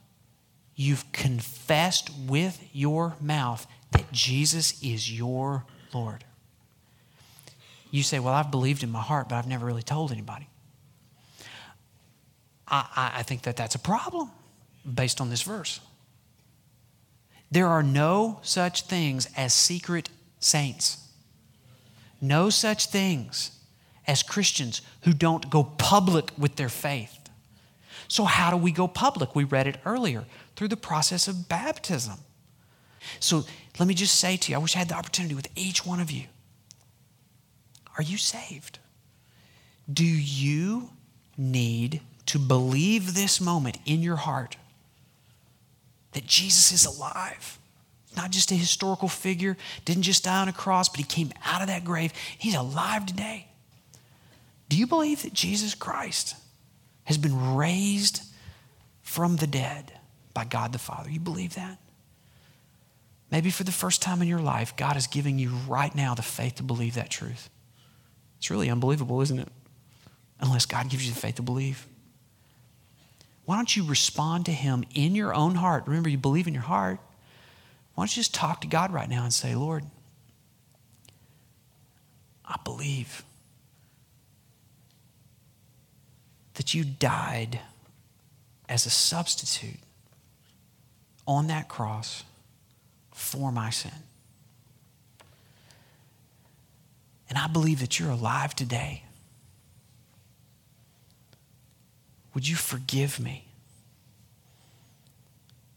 you've 0.75 1.11
confessed 1.13 2.11
with 2.27 2.63
your 2.73 3.15
mouth 3.21 3.67
that 3.93 4.11
Jesus 4.13 4.83
is 4.83 5.17
your 5.17 5.65
Lord. 5.93 6.25
You 7.91 8.03
say, 8.03 8.19
Well, 8.19 8.35
I've 8.35 8.51
believed 8.51 8.83
in 8.83 8.91
my 8.91 9.03
heart, 9.03 9.29
but 9.29 9.37
I've 9.37 9.47
never 9.47 9.67
really 9.67 9.83
told 9.83 10.13
anybody. 10.13 10.49
I, 12.67 13.13
I 13.17 13.23
think 13.23 13.43
that 13.43 13.57
that's 13.57 13.75
a 13.75 13.79
problem 13.79 14.31
based 14.91 15.21
on 15.21 15.29
this 15.29 15.43
verse. 15.43 15.81
There 17.51 17.67
are 17.67 17.83
no 17.83 18.41
such 18.43 18.83
things 18.83 19.29
as 19.37 19.53
secret 19.53 20.09
saints. 20.41 21.07
No 22.19 22.49
such 22.49 22.87
things 22.87 23.51
as 24.07 24.23
Christians 24.23 24.81
who 25.03 25.13
don't 25.13 25.51
go 25.51 25.63
public 25.63 26.31
with 26.39 26.57
their 26.57 26.71
faith. 26.71 27.19
So, 28.09 28.25
how 28.25 28.51
do 28.51 28.57
we 28.57 28.73
go 28.73 28.89
public? 28.89 29.35
We 29.35 29.45
read 29.45 29.67
it 29.67 29.77
earlier 29.85 30.25
through 30.57 30.69
the 30.69 30.77
process 30.77 31.29
of 31.29 31.49
baptism. 31.49 32.19
So, 33.21 33.45
let 33.79 33.89
me 33.89 33.95
just 33.95 34.19
say 34.19 34.37
to 34.37 34.53
you 34.53 34.57
I 34.57 34.61
wish 34.61 34.77
I 34.77 34.81
had 34.81 34.89
the 34.89 34.95
opportunity 34.95 35.35
with 35.35 35.49
each 35.57 35.85
one 35.85 36.01
of 36.01 36.11
you. 36.11 36.25
Are 37.99 38.03
you 38.03 38.17
saved? 38.17 38.79
Do 39.93 40.05
you 40.05 40.91
need 41.37 42.01
to 42.27 42.39
believe 42.39 43.15
this 43.15 43.41
moment 43.41 43.79
in 43.85 44.03
your 44.03 44.17
heart 44.17 44.57
that 46.13 46.27
Jesus 46.27 46.73
is 46.73 46.87
alive? 46.87 47.59
Not 48.17 48.31
just 48.31 48.53
a 48.53 48.55
historical 48.55 49.09
figure, 49.09 49.57
didn't 49.85 50.03
just 50.03 50.25
die 50.25 50.41
on 50.41 50.49
a 50.49 50.53
cross, 50.53 50.89
but 50.89 50.99
he 50.99 51.05
came 51.05 51.33
out 51.45 51.63
of 51.63 51.69
that 51.69 51.85
grave. 51.85 52.13
He's 52.39 52.55
alive 52.55 53.07
today. 53.07 53.49
Do 54.69 54.77
you 54.77 54.87
believe 54.87 55.23
that 55.23 55.33
Jesus 55.33 55.75
Christ 55.75 56.37
has 57.05 57.19
been 57.19 57.55
raised 57.55 58.23
from 59.03 59.37
the 59.37 59.47
dead 59.47 59.93
by 60.35 60.45
God 60.45 60.73
the 60.73 60.79
Father? 60.79 61.11
You 61.11 61.21
believe 61.21 61.55
that? 61.55 61.79
Maybe 63.31 63.51
for 63.51 63.65
the 63.65 63.73
first 63.73 64.03
time 64.03 64.21
in 64.21 64.29
your 64.29 64.41
life, 64.41 64.77
God 64.77 64.97
is 64.97 65.07
giving 65.07 65.39
you 65.39 65.51
right 65.67 65.95
now 65.95 66.15
the 66.15 66.23
faith 66.23 66.57
to 66.57 66.63
believe 66.63 66.95
that 66.95 67.11
truth. 67.11 67.49
It's 68.39 68.51
really 68.51 68.69
unbelievable, 68.69 69.21
isn't 69.23 69.39
it? 69.39 69.49
Unless 70.39 70.67
God 70.67 70.91
gives 70.91 71.07
you 71.07 71.15
the 71.15 71.21
faith 71.21 71.37
to 71.37 71.43
believe. 71.43 71.87
Why 73.45 73.57
don't 73.57 73.75
you 73.75 73.85
respond 73.85 74.47
to 74.47 74.53
Him 74.53 74.85
in 74.95 75.15
your 75.15 75.35
own 75.35 75.55
heart? 75.55 75.85
Remember, 75.87 76.09
you 76.09 76.19
believe 76.19 76.47
in 76.47 76.55
your 76.55 76.63
heart. 76.63 76.99
Why 77.95 78.03
don't 78.03 78.17
you 78.17 78.21
just 78.21 78.35
talk 78.35 78.61
to 78.61 78.67
God 78.67 78.93
right 78.93 79.09
now 79.09 79.25
and 79.25 79.33
say, 79.33 79.55
Lord, 79.55 79.85
I 82.45 82.57
believe 82.65 83.25
that 86.55 86.75
you 86.75 86.85
died 86.85 87.61
as 88.69 88.85
a 88.85 88.91
substitute 88.91 89.79
on 91.27 91.47
that 91.49 91.69
cross 91.69 92.25
for 93.13 93.53
my 93.53 93.71
sin. 93.71 93.93
And 97.29 97.39
I 97.39 97.47
believe 97.47 97.81
that 97.81 97.99
you're 97.99 98.11
alive 98.11 98.55
today. 98.55 99.05
Would 102.35 102.47
you 102.47 102.57
forgive 102.57 103.21
me 103.21 103.47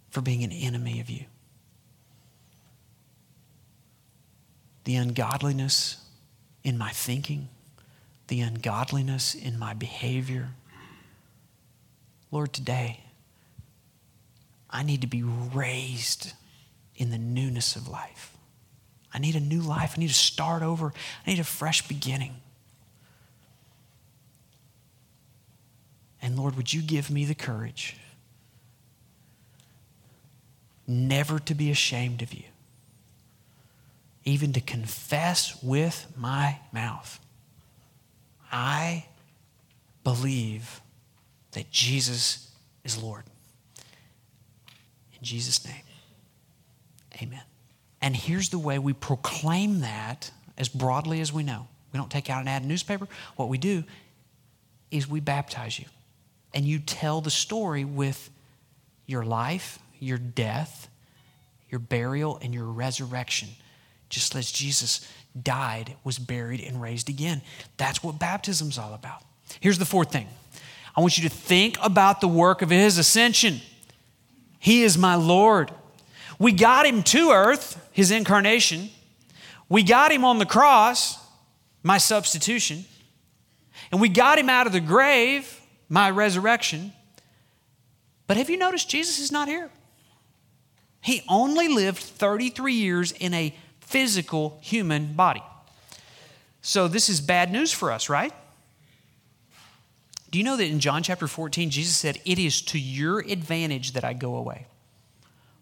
for 0.10 0.22
being 0.22 0.44
an 0.44 0.52
enemy 0.52 1.00
of 1.00 1.10
you? 1.10 1.26
The 4.84 4.96
ungodliness 4.96 5.98
in 6.64 6.78
my 6.78 6.90
thinking, 6.90 7.50
the 8.28 8.42
ungodliness 8.42 9.34
in 9.36 9.58
my 9.58 9.74
behavior. 9.74 10.50
Lord, 12.32 12.52
today, 12.54 13.05
I 14.76 14.84
need 14.84 15.02
to 15.02 15.08
be 15.08 15.24
raised 15.24 16.34
in 16.98 17.10
the 17.10 17.18
newness 17.18 17.78
of 17.78 17.88
life. 17.88 18.36
I 19.14 19.20
need 19.20 19.38
a 19.38 19.40
new 19.40 19.62
life. 19.62 19.94
I 19.96 20.02
need 20.02 20.10
to 20.10 20.14
start 20.14 20.64
over. 20.64 20.92
I 21.26 21.30
need 21.30 21.40
a 21.40 21.46
fresh 21.46 21.88
beginning. 21.88 22.36
And 26.22 26.38
Lord, 26.38 26.58
would 26.58 26.74
you 26.74 26.82
give 26.82 27.10
me 27.10 27.24
the 27.24 27.36
courage 27.36 27.96
never 30.86 31.40
to 31.40 31.56
be 31.56 31.72
ashamed 31.72 32.22
of 32.22 32.34
you, 32.34 32.44
even 34.26 34.52
to 34.54 34.60
confess 34.60 35.64
with 35.64 36.06
my 36.18 36.60
mouth, 36.74 37.20
I 38.52 39.06
believe 40.04 40.82
that 41.54 41.72
Jesus 41.72 42.52
is 42.84 43.02
Lord. 43.02 43.24
Jesus' 45.26 45.66
name. 45.66 45.84
Amen. 47.22 47.42
And 48.02 48.16
here's 48.16 48.50
the 48.50 48.60
way 48.60 48.80
we 48.80 48.94
proclaim 48.94 49.82
that 49.82 50.32
as 50.58 50.70
broadly 50.70 51.22
as 51.22 51.34
we 51.34 51.44
know. 51.44 51.68
We 51.92 51.98
don't 51.98 52.12
take 52.12 52.30
out 52.30 52.42
an 52.42 52.48
ad 52.48 52.62
in 52.62 52.68
newspaper. 52.68 53.08
What 53.36 53.50
we 53.50 53.58
do 53.58 53.84
is 54.92 55.10
we 55.10 55.20
baptize 55.20 55.80
you. 55.80 55.86
And 56.54 56.66
you 56.66 56.80
tell 56.80 57.22
the 57.22 57.32
story 57.32 57.84
with 57.84 58.30
your 59.06 59.26
life, 59.26 59.80
your 60.00 60.18
death, 60.18 60.90
your 61.70 61.80
burial, 61.80 62.40
and 62.42 62.54
your 62.54 62.66
resurrection. 62.66 63.50
Just 64.10 64.36
as 64.36 64.52
Jesus 64.52 65.10
died, 65.42 65.96
was 66.04 66.18
buried, 66.18 66.62
and 66.62 66.82
raised 66.82 67.10
again. 67.10 67.42
That's 67.78 68.04
what 68.04 68.20
baptism's 68.20 68.78
all 68.78 68.94
about. 68.94 69.24
Here's 69.60 69.78
the 69.78 69.86
fourth 69.86 70.12
thing 70.12 70.28
I 70.96 71.02
want 71.02 71.18
you 71.18 71.28
to 71.28 71.36
think 71.36 71.78
about 71.82 72.22
the 72.22 72.28
work 72.28 72.62
of 72.62 72.70
his 72.70 72.98
ascension. 72.98 73.62
He 74.66 74.82
is 74.82 74.98
my 74.98 75.14
Lord. 75.14 75.70
We 76.40 76.52
got 76.52 76.88
him 76.88 77.04
to 77.04 77.30
earth, 77.30 77.88
his 77.92 78.10
incarnation. 78.10 78.90
We 79.70 79.84
got 79.84 80.12
him 80.12 80.26
on 80.26 80.40
the 80.40 80.46
cross, 80.48 81.20
my 81.84 82.00
substitution. 82.00 82.86
And 83.92 84.02
we 84.02 84.10
got 84.10 84.40
him 84.40 84.50
out 84.50 84.66
of 84.66 84.74
the 84.74 84.80
grave, 84.80 85.62
my 85.88 86.10
resurrection. 86.10 86.94
But 88.26 88.38
have 88.38 88.50
you 88.50 88.58
noticed 88.58 88.90
Jesus 88.90 89.20
is 89.20 89.32
not 89.32 89.48
here? 89.48 89.70
He 91.00 91.22
only 91.30 91.68
lived 91.68 92.00
33 92.00 92.74
years 92.74 93.12
in 93.12 93.36
a 93.36 93.56
physical 93.82 94.58
human 94.64 95.14
body. 95.14 95.44
So 96.64 96.88
this 96.88 97.08
is 97.08 97.22
bad 97.22 97.52
news 97.52 97.72
for 97.72 97.92
us, 97.92 98.10
right? 98.10 98.34
Do 100.36 100.40
you 100.40 100.44
know 100.44 100.58
that 100.58 100.66
in 100.66 100.82
John 100.82 101.02
chapter 101.02 101.30
14, 101.30 101.70
Jesus 101.70 101.96
said, 101.96 102.20
It 102.26 102.40
is 102.40 102.62
to 102.64 102.78
your 102.78 103.20
advantage 103.20 103.94
that 103.94 104.04
I 104.04 104.12
go 104.12 104.36
away? 104.36 104.68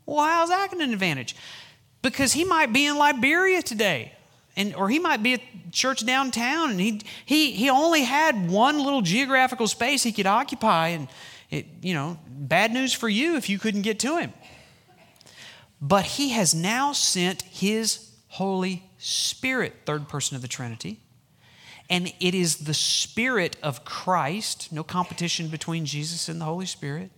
Well, 0.07 0.25
how's 0.25 0.49
that 0.49 0.73
an 0.73 0.81
advantage? 0.81 1.35
Because 2.01 2.33
he 2.33 2.43
might 2.43 2.73
be 2.73 2.87
in 2.87 2.97
Liberia 2.97 3.61
today. 3.61 4.13
And, 4.55 4.73
or 4.73 4.89
he 4.89 4.97
might 4.97 5.21
be 5.21 5.35
at 5.35 5.41
church 5.71 6.03
downtown 6.07 6.71
and 6.71 6.79
he, 6.79 7.01
he, 7.23 7.51
he 7.51 7.69
only 7.69 8.01
had 8.01 8.49
one 8.49 8.83
little 8.83 9.03
geographical 9.03 9.67
space 9.67 10.01
he 10.01 10.11
could 10.11 10.25
occupy 10.25 10.87
and 10.87 11.07
it, 11.51 11.67
you 11.83 11.93
know 11.93 12.17
bad 12.27 12.73
news 12.73 12.93
for 12.93 13.07
you 13.07 13.35
if 13.35 13.49
you 13.49 13.59
couldn't 13.59 13.83
get 13.83 13.99
to 13.99 14.17
him 14.17 14.33
but 15.81 16.03
he 16.05 16.29
has 16.29 16.55
now 16.55 16.93
sent 16.93 17.43
his 17.43 18.11
holy 18.27 18.89
spirit 18.97 19.73
third 19.85 20.07
person 20.07 20.35
of 20.35 20.41
the 20.41 20.47
trinity 20.47 20.99
and 21.93 22.11
it 22.19 22.33
is 22.33 22.55
the 22.57 22.73
spirit 22.73 23.55
of 23.61 23.85
christ 23.85 24.71
no 24.71 24.83
competition 24.83 25.47
between 25.47 25.85
jesus 25.85 26.27
and 26.27 26.41
the 26.41 26.45
holy 26.45 26.65
spirit 26.65 27.11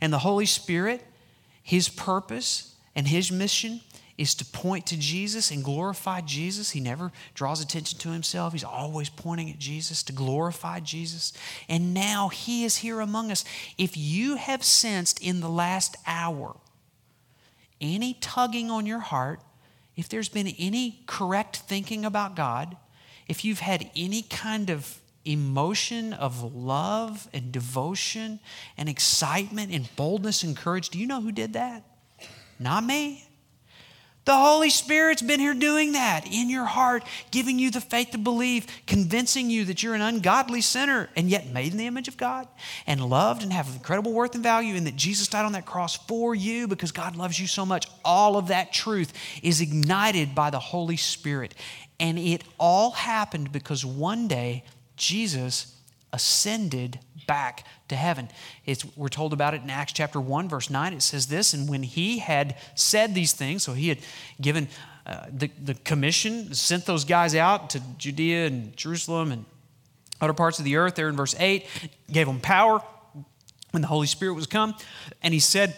and 0.00 0.12
the 0.12 0.20
holy 0.20 0.46
spirit 0.46 1.04
his 1.62 1.88
purpose 1.88 2.74
and 2.96 3.06
his 3.06 3.30
mission 3.30 3.80
is 4.20 4.34
to 4.34 4.44
point 4.44 4.84
to 4.84 4.98
Jesus 4.98 5.50
and 5.50 5.64
glorify 5.64 6.20
Jesus. 6.20 6.72
He 6.72 6.80
never 6.80 7.10
draws 7.32 7.62
attention 7.62 7.98
to 8.00 8.10
himself. 8.10 8.52
He's 8.52 8.62
always 8.62 9.08
pointing 9.08 9.48
at 9.48 9.58
Jesus 9.58 10.02
to 10.02 10.12
glorify 10.12 10.80
Jesus. 10.80 11.32
And 11.70 11.94
now 11.94 12.28
he 12.28 12.64
is 12.64 12.76
here 12.76 13.00
among 13.00 13.30
us. 13.30 13.46
If 13.78 13.96
you 13.96 14.36
have 14.36 14.62
sensed 14.62 15.22
in 15.22 15.40
the 15.40 15.48
last 15.48 15.96
hour 16.06 16.54
any 17.80 18.12
tugging 18.20 18.70
on 18.70 18.84
your 18.84 18.98
heart, 18.98 19.40
if 19.96 20.10
there's 20.10 20.28
been 20.28 20.48
any 20.58 21.00
correct 21.06 21.56
thinking 21.56 22.04
about 22.04 22.36
God, 22.36 22.76
if 23.30 23.44
you've 23.44 23.60
had 23.60 23.88
any 23.94 24.22
kind 24.22 24.70
of 24.70 25.00
emotion 25.24 26.12
of 26.14 26.52
love 26.52 27.28
and 27.32 27.52
devotion 27.52 28.40
and 28.76 28.88
excitement 28.88 29.72
and 29.72 29.88
boldness 29.94 30.42
and 30.42 30.56
courage. 30.56 30.88
Do 30.88 30.98
you 30.98 31.06
know 31.06 31.20
who 31.20 31.30
did 31.30 31.52
that? 31.52 31.84
Not 32.58 32.82
me. 32.82 33.24
The 34.24 34.36
Holy 34.36 34.68
Spirit's 34.68 35.22
been 35.22 35.40
here 35.40 35.54
doing 35.54 35.92
that 35.92 36.26
in 36.26 36.50
your 36.50 36.64
heart, 36.64 37.04
giving 37.30 37.58
you 37.58 37.70
the 37.70 37.80
faith 37.80 38.10
to 38.10 38.18
believe, 38.18 38.66
convincing 38.86 39.48
you 39.48 39.64
that 39.66 39.82
you're 39.82 39.94
an 39.94 40.02
ungodly 40.02 40.60
sinner 40.60 41.08
and 41.16 41.30
yet 41.30 41.48
made 41.52 41.72
in 41.72 41.78
the 41.78 41.86
image 41.86 42.08
of 42.08 42.16
God 42.16 42.46
and 42.86 43.00
loved 43.00 43.42
and 43.42 43.52
have 43.52 43.68
incredible 43.68 44.12
worth 44.12 44.34
and 44.34 44.42
value, 44.42 44.74
and 44.74 44.86
that 44.86 44.96
Jesus 44.96 45.28
died 45.28 45.46
on 45.46 45.52
that 45.52 45.66
cross 45.66 45.96
for 45.96 46.34
you 46.34 46.68
because 46.68 46.92
God 46.92 47.16
loves 47.16 47.40
you 47.40 47.46
so 47.46 47.64
much. 47.64 47.86
All 48.04 48.36
of 48.36 48.48
that 48.48 48.72
truth 48.72 49.12
is 49.42 49.60
ignited 49.60 50.34
by 50.34 50.50
the 50.50 50.60
Holy 50.60 50.96
Spirit. 50.96 51.54
And 52.00 52.18
it 52.18 52.42
all 52.58 52.92
happened 52.92 53.52
because 53.52 53.84
one 53.84 54.26
day 54.26 54.64
Jesus 54.96 55.76
ascended 56.12 56.98
back 57.26 57.64
to 57.88 57.94
heaven. 57.94 58.28
It's, 58.66 58.84
we're 58.96 59.08
told 59.08 59.32
about 59.32 59.54
it 59.54 59.62
in 59.62 59.70
Acts 59.70 59.92
chapter 59.92 60.20
1, 60.20 60.48
verse 60.48 60.70
9. 60.70 60.94
It 60.94 61.02
says 61.02 61.26
this 61.26 61.54
And 61.54 61.68
when 61.68 61.82
he 61.82 62.18
had 62.18 62.56
said 62.74 63.14
these 63.14 63.32
things, 63.32 63.62
so 63.62 63.74
he 63.74 63.88
had 63.88 63.98
given 64.40 64.68
uh, 65.06 65.26
the, 65.30 65.50
the 65.62 65.74
commission, 65.74 66.54
sent 66.54 66.86
those 66.86 67.04
guys 67.04 67.34
out 67.34 67.70
to 67.70 67.80
Judea 67.98 68.46
and 68.46 68.76
Jerusalem 68.76 69.30
and 69.30 69.44
other 70.20 70.34
parts 70.34 70.58
of 70.58 70.64
the 70.64 70.76
earth, 70.76 70.94
there 70.94 71.08
in 71.08 71.16
verse 71.16 71.34
8, 71.38 71.66
gave 72.10 72.26
them 72.26 72.40
power 72.40 72.82
when 73.70 73.82
the 73.82 73.88
Holy 73.88 74.06
Spirit 74.06 74.34
was 74.34 74.46
come. 74.46 74.74
And 75.22 75.32
he 75.32 75.40
said, 75.40 75.76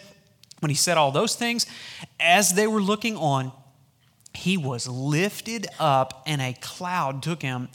when 0.59 0.69
he 0.69 0.75
said 0.75 0.97
all 0.97 1.11
those 1.11 1.35
things, 1.35 1.65
as 2.19 2.53
they 2.53 2.67
were 2.67 2.81
looking 2.81 3.15
on, 3.17 3.51
he 4.33 4.57
was 4.57 4.87
lifted 4.87 5.67
up, 5.79 6.23
and 6.25 6.41
a 6.41 6.53
cloud 6.53 7.21
took 7.23 7.41
him 7.41 7.69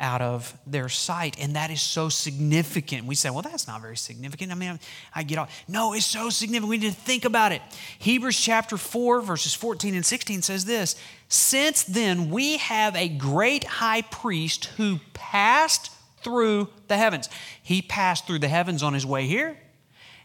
out 0.00 0.20
of 0.20 0.56
their 0.66 0.88
sight. 0.88 1.36
And 1.40 1.56
that 1.56 1.70
is 1.70 1.80
so 1.80 2.08
significant. 2.08 3.06
We 3.06 3.14
say, 3.14 3.30
well, 3.30 3.42
that's 3.42 3.66
not 3.66 3.80
very 3.80 3.96
significant. 3.96 4.52
I 4.52 4.54
mean, 4.54 4.78
I 5.14 5.22
get 5.22 5.38
off. 5.38 5.64
No, 5.68 5.94
it's 5.94 6.06
so 6.06 6.30
significant. 6.30 6.68
We 6.68 6.78
need 6.78 6.92
to 6.92 7.00
think 7.00 7.24
about 7.24 7.52
it. 7.52 7.62
Hebrews 7.98 8.38
chapter 8.38 8.76
4, 8.76 9.20
verses 9.22 9.54
14 9.54 9.94
and 9.94 10.04
16 10.04 10.42
says 10.42 10.64
this 10.64 10.96
Since 11.28 11.84
then, 11.84 12.30
we 12.30 12.58
have 12.58 12.96
a 12.96 13.08
great 13.08 13.64
high 13.64 14.02
priest 14.02 14.66
who 14.76 15.00
passed 15.12 15.90
through 16.22 16.68
the 16.88 16.96
heavens. 16.96 17.28
He 17.62 17.80
passed 17.80 18.26
through 18.26 18.40
the 18.40 18.48
heavens 18.48 18.82
on 18.82 18.94
his 18.94 19.06
way 19.06 19.26
here, 19.26 19.56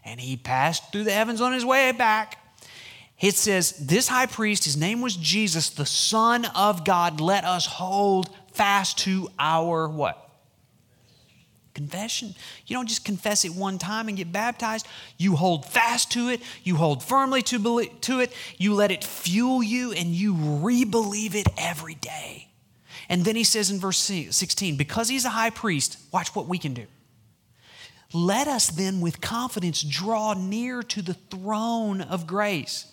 and 0.04 0.20
he 0.20 0.36
passed 0.36 0.90
through 0.92 1.04
the 1.04 1.12
heavens 1.12 1.40
on 1.40 1.52
his 1.52 1.64
way 1.64 1.92
back. 1.92 2.38
It 3.20 3.36
says, 3.36 3.72
This 3.72 4.08
high 4.08 4.26
priest, 4.26 4.64
his 4.64 4.76
name 4.76 5.00
was 5.00 5.16
Jesus, 5.16 5.70
the 5.70 5.86
Son 5.86 6.46
of 6.46 6.84
God. 6.84 7.20
Let 7.20 7.44
us 7.44 7.66
hold 7.66 8.30
fast 8.52 8.98
to 9.00 9.28
our 9.38 9.88
what? 9.88 10.26
Confession. 11.74 12.34
You 12.66 12.76
don't 12.76 12.88
just 12.88 13.04
confess 13.04 13.44
it 13.44 13.54
one 13.54 13.78
time 13.78 14.08
and 14.08 14.16
get 14.16 14.32
baptized. 14.32 14.86
You 15.18 15.36
hold 15.36 15.66
fast 15.66 16.10
to 16.12 16.28
it. 16.28 16.40
You 16.64 16.76
hold 16.76 17.02
firmly 17.02 17.42
to, 17.42 17.84
to 17.84 18.20
it. 18.20 18.32
You 18.58 18.74
let 18.74 18.90
it 18.90 19.04
fuel 19.04 19.62
you 19.62 19.92
and 19.92 20.08
you 20.08 20.34
re 20.34 20.84
believe 20.84 21.36
it 21.36 21.46
every 21.56 21.94
day. 21.94 22.48
And 23.08 23.24
then 23.24 23.36
he 23.36 23.44
says 23.44 23.70
in 23.70 23.80
verse 23.80 23.98
16, 23.98 24.76
because 24.76 25.08
he's 25.08 25.24
a 25.24 25.30
high 25.30 25.50
priest, 25.50 25.98
watch 26.12 26.34
what 26.34 26.46
we 26.46 26.58
can 26.58 26.74
do. 26.74 26.86
Let 28.12 28.48
us 28.48 28.68
then 28.68 29.00
with 29.00 29.20
confidence 29.20 29.82
draw 29.82 30.34
near 30.34 30.82
to 30.82 31.02
the 31.02 31.14
throne 31.14 32.00
of 32.00 32.26
grace 32.26 32.90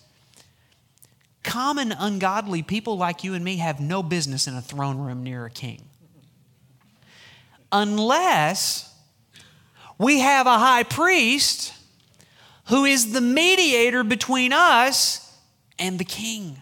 Common 1.48 1.92
ungodly 1.92 2.62
people 2.62 2.98
like 2.98 3.24
you 3.24 3.32
and 3.32 3.42
me 3.42 3.56
have 3.56 3.80
no 3.80 4.02
business 4.02 4.46
in 4.46 4.54
a 4.54 4.60
throne 4.60 4.98
room 4.98 5.22
near 5.22 5.46
a 5.46 5.50
king. 5.50 5.82
Unless 7.72 8.94
we 9.96 10.20
have 10.20 10.46
a 10.46 10.58
high 10.58 10.82
priest 10.82 11.72
who 12.66 12.84
is 12.84 13.14
the 13.14 13.22
mediator 13.22 14.04
between 14.04 14.52
us 14.52 15.34
and 15.78 15.98
the 15.98 16.04
king. 16.04 16.60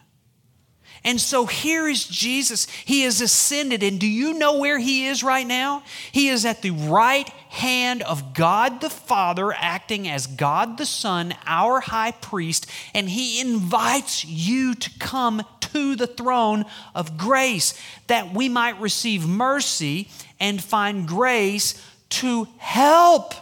And 1.03 1.21
so 1.21 1.47
here 1.47 1.89
is 1.89 2.05
Jesus. 2.05 2.69
He 2.85 3.03
has 3.03 3.21
ascended. 3.21 3.83
And 3.83 3.99
do 3.99 4.07
you 4.07 4.35
know 4.35 4.59
where 4.59 4.79
he 4.79 5.07
is 5.07 5.25
right 5.25 5.47
now? 5.47 5.83
He 6.13 6.29
is 6.29 6.45
at 6.45 6.63
the 6.63 6.71
right 6.71 7.29
hand 7.57 8.03
of 8.03 8.35
God 8.35 8.81
the 8.81 8.91
Father, 8.91 9.53
acting 9.53 10.07
as 10.07 10.27
God 10.27 10.79
the 10.79 10.87
Son, 10.87 11.35
our 11.47 11.81
high 11.81 12.13
priest. 12.13 12.67
And 12.95 13.09
he 13.09 13.41
invites 13.41 14.25
you 14.25 14.75
to 14.75 14.91
come 14.99 15.43
to 15.61 15.97
the 15.97 16.07
throne 16.07 16.65
of 16.95 17.17
grace 17.17 17.81
that 18.07 18.33
we 18.33 18.49
might 18.49 18.81
receive 18.81 19.27
mercy 19.27 20.09
and 20.39 20.63
find 20.63 21.09
grace 21.09 21.83
to 22.09 22.47
help 22.59 23.35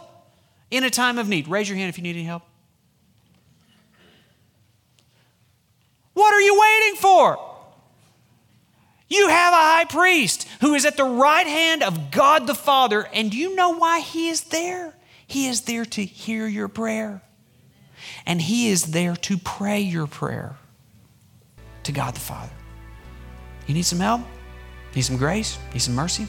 in 0.71 0.83
a 0.83 0.89
time 0.89 1.17
of 1.17 1.27
need. 1.27 1.47
Raise 1.47 1.69
your 1.69 1.77
hand 1.77 1.89
if 1.89 1.97
you 1.97 2.03
need 2.03 2.15
any 2.15 2.23
help. 2.23 2.43
What 6.13 6.33
are 6.33 6.41
you 6.41 6.59
waiting 6.59 6.95
for? 7.01 7.54
You 9.07 9.27
have 9.27 9.53
a 9.53 9.57
high 9.57 9.85
priest 9.85 10.47
who 10.61 10.73
is 10.73 10.85
at 10.85 10.97
the 10.97 11.03
right 11.03 11.45
hand 11.45 11.83
of 11.83 12.11
God 12.11 12.47
the 12.47 12.55
Father, 12.55 13.07
and 13.13 13.33
you 13.33 13.55
know 13.55 13.75
why 13.75 13.99
he 13.99 14.29
is 14.29 14.45
there? 14.45 14.95
He 15.27 15.47
is 15.47 15.61
there 15.61 15.85
to 15.85 16.03
hear 16.03 16.47
your 16.47 16.67
prayer, 16.67 17.21
and 18.25 18.41
he 18.41 18.69
is 18.69 18.91
there 18.91 19.15
to 19.15 19.37
pray 19.37 19.81
your 19.81 20.07
prayer 20.07 20.55
to 21.83 21.91
God 21.91 22.15
the 22.15 22.19
Father. 22.19 22.51
You 23.67 23.73
need 23.75 23.85
some 23.85 23.99
help? 23.99 24.21
Need 24.95 25.03
some 25.03 25.17
grace? 25.17 25.57
Need 25.73 25.79
some 25.79 25.95
mercy? 25.95 26.27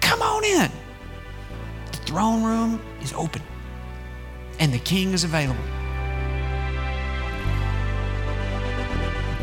Come 0.00 0.22
on 0.22 0.44
in. 0.44 0.70
The 1.92 1.98
throne 1.98 2.42
room 2.42 2.80
is 3.02 3.12
open, 3.12 3.42
and 4.58 4.72
the 4.72 4.78
king 4.78 5.12
is 5.12 5.24
available. 5.24 5.62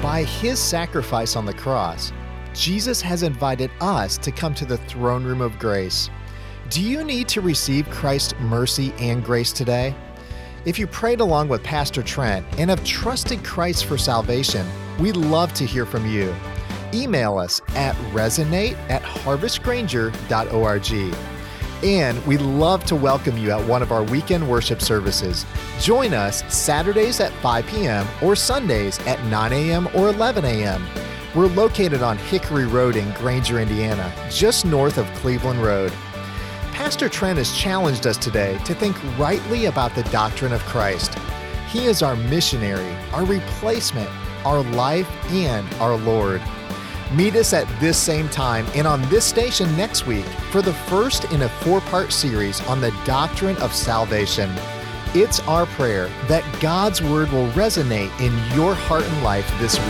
By 0.08 0.24
his 0.24 0.58
sacrifice 0.58 1.36
on 1.36 1.46
the 1.46 1.54
cross, 1.54 2.14
Jesus 2.54 3.02
has 3.02 3.24
invited 3.24 3.70
us 3.82 4.18
to 4.20 4.32
come 4.32 4.54
to 4.54 4.64
the 4.64 4.78
throne 4.78 5.26
room 5.26 5.42
of 5.42 5.60
grace. 5.60 6.10
Do 6.70 6.82
you 6.82 7.04
need 7.04 7.28
to 7.28 7.42
receive 7.42 7.90
Christ's 7.90 8.34
mercy 8.40 8.94
and 9.00 9.22
grace 9.22 9.52
today? 9.52 9.94
If 10.64 10.80
you 10.80 10.88
prayed 10.88 11.20
along 11.20 11.50
with 11.50 11.62
Pastor 11.62 12.02
Trent 12.02 12.46
and 12.58 12.70
have 12.70 12.86
trusted 12.86 13.44
Christ 13.44 13.84
for 13.84 13.98
salvation, 13.98 14.66
we'd 14.98 15.18
love 15.18 15.54
to 15.56 15.66
hear 15.66 15.86
from 15.86 16.10
you. 16.10 16.34
Email 16.94 17.38
us 17.38 17.60
at 17.76 17.94
resonate 18.14 18.78
at 18.90 19.02
harvestgranger.org. 19.02 21.37
And 21.84 22.26
we'd 22.26 22.42
love 22.42 22.84
to 22.86 22.96
welcome 22.96 23.38
you 23.38 23.52
at 23.52 23.68
one 23.68 23.84
of 23.84 23.92
our 23.92 24.04
weekend 24.04 24.50
worship 24.50 24.82
services. 24.82 25.46
Join 25.80 26.14
us 26.14 26.44
Saturdays 26.52 27.20
at 27.20 27.32
5 27.34 27.68
p.m. 27.68 28.08
or 28.22 28.36
Sundays 28.36 29.00
at 29.06 29.24
9 29.26 29.54
a.m. 29.54 29.88
or 29.94 30.10
11 30.10 30.44
a.m. 30.44 30.84
We're 31.36 31.48
located 31.48 32.02
on 32.02 32.18
Hickory 32.18 32.66
Road 32.66 32.96
in 32.96 33.12
Granger, 33.14 33.60
Indiana, 33.60 34.12
just 34.32 34.66
north 34.66 34.98
of 34.98 35.06
Cleveland 35.16 35.62
Road. 35.62 35.92
Pastor 36.72 37.10
Trent 37.10 37.38
has 37.38 37.56
challenged 37.56 38.08
us 38.08 38.18
today 38.18 38.58
to 38.66 38.74
think 38.74 38.96
rightly 39.20 39.66
about 39.66 39.94
the 39.94 40.04
doctrine 40.04 40.54
of 40.54 40.62
Christ. 40.62 41.14
He 41.70 41.86
is 41.86 42.02
our 42.02 42.16
missionary, 42.16 42.92
our 43.14 43.26
replacement, 43.26 44.10
our 44.46 44.64
life, 44.64 45.08
and 45.32 45.72
our 45.76 45.96
Lord. 45.96 46.42
Meet 47.14 47.36
us 47.36 47.54
at 47.54 47.68
this 47.80 47.98
same 47.98 48.28
time 48.28 48.66
and 48.76 48.86
on 48.86 49.02
this 49.10 49.24
station 49.24 49.76
next 49.78 50.06
week 50.06 50.26
for 50.52 50.62
the 50.62 50.74
first 50.74 51.24
in 51.32 51.44
a 51.44 51.50
four 51.50 51.80
part 51.82 52.12
series 52.12 52.60
on 52.68 52.82
the 52.82 52.92
doctrine 53.06 53.56
of 53.58 53.74
salvation. 53.74 54.54
It's 55.14 55.40
our 55.42 55.68
prayer 55.68 56.08
that 56.28 56.44
God's 56.62 57.02
Word 57.02 57.32
will 57.32 57.48
resonate 57.52 58.12
in 58.20 58.34
your 58.58 58.76
heart 58.76 59.06
and 59.06 59.24
life 59.24 59.50
this 59.58 59.80
week. 59.80 59.88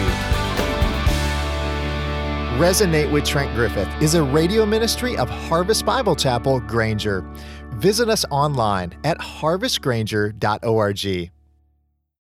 Resonate 2.60 3.12
with 3.12 3.25
Trent 3.25 3.53
Griffith 3.56 3.89
is 4.01 4.13
a 4.13 4.23
radio 4.23 4.65
ministry 4.65 5.17
of 5.17 5.30
Harvest 5.30 5.86
Bible 5.86 6.15
Chapel, 6.15 6.60
Granger. 6.60 7.25
Visit 7.73 8.10
us 8.10 8.25
online 8.30 8.93
at 9.03 9.17
harvestgranger.org. 9.19 11.32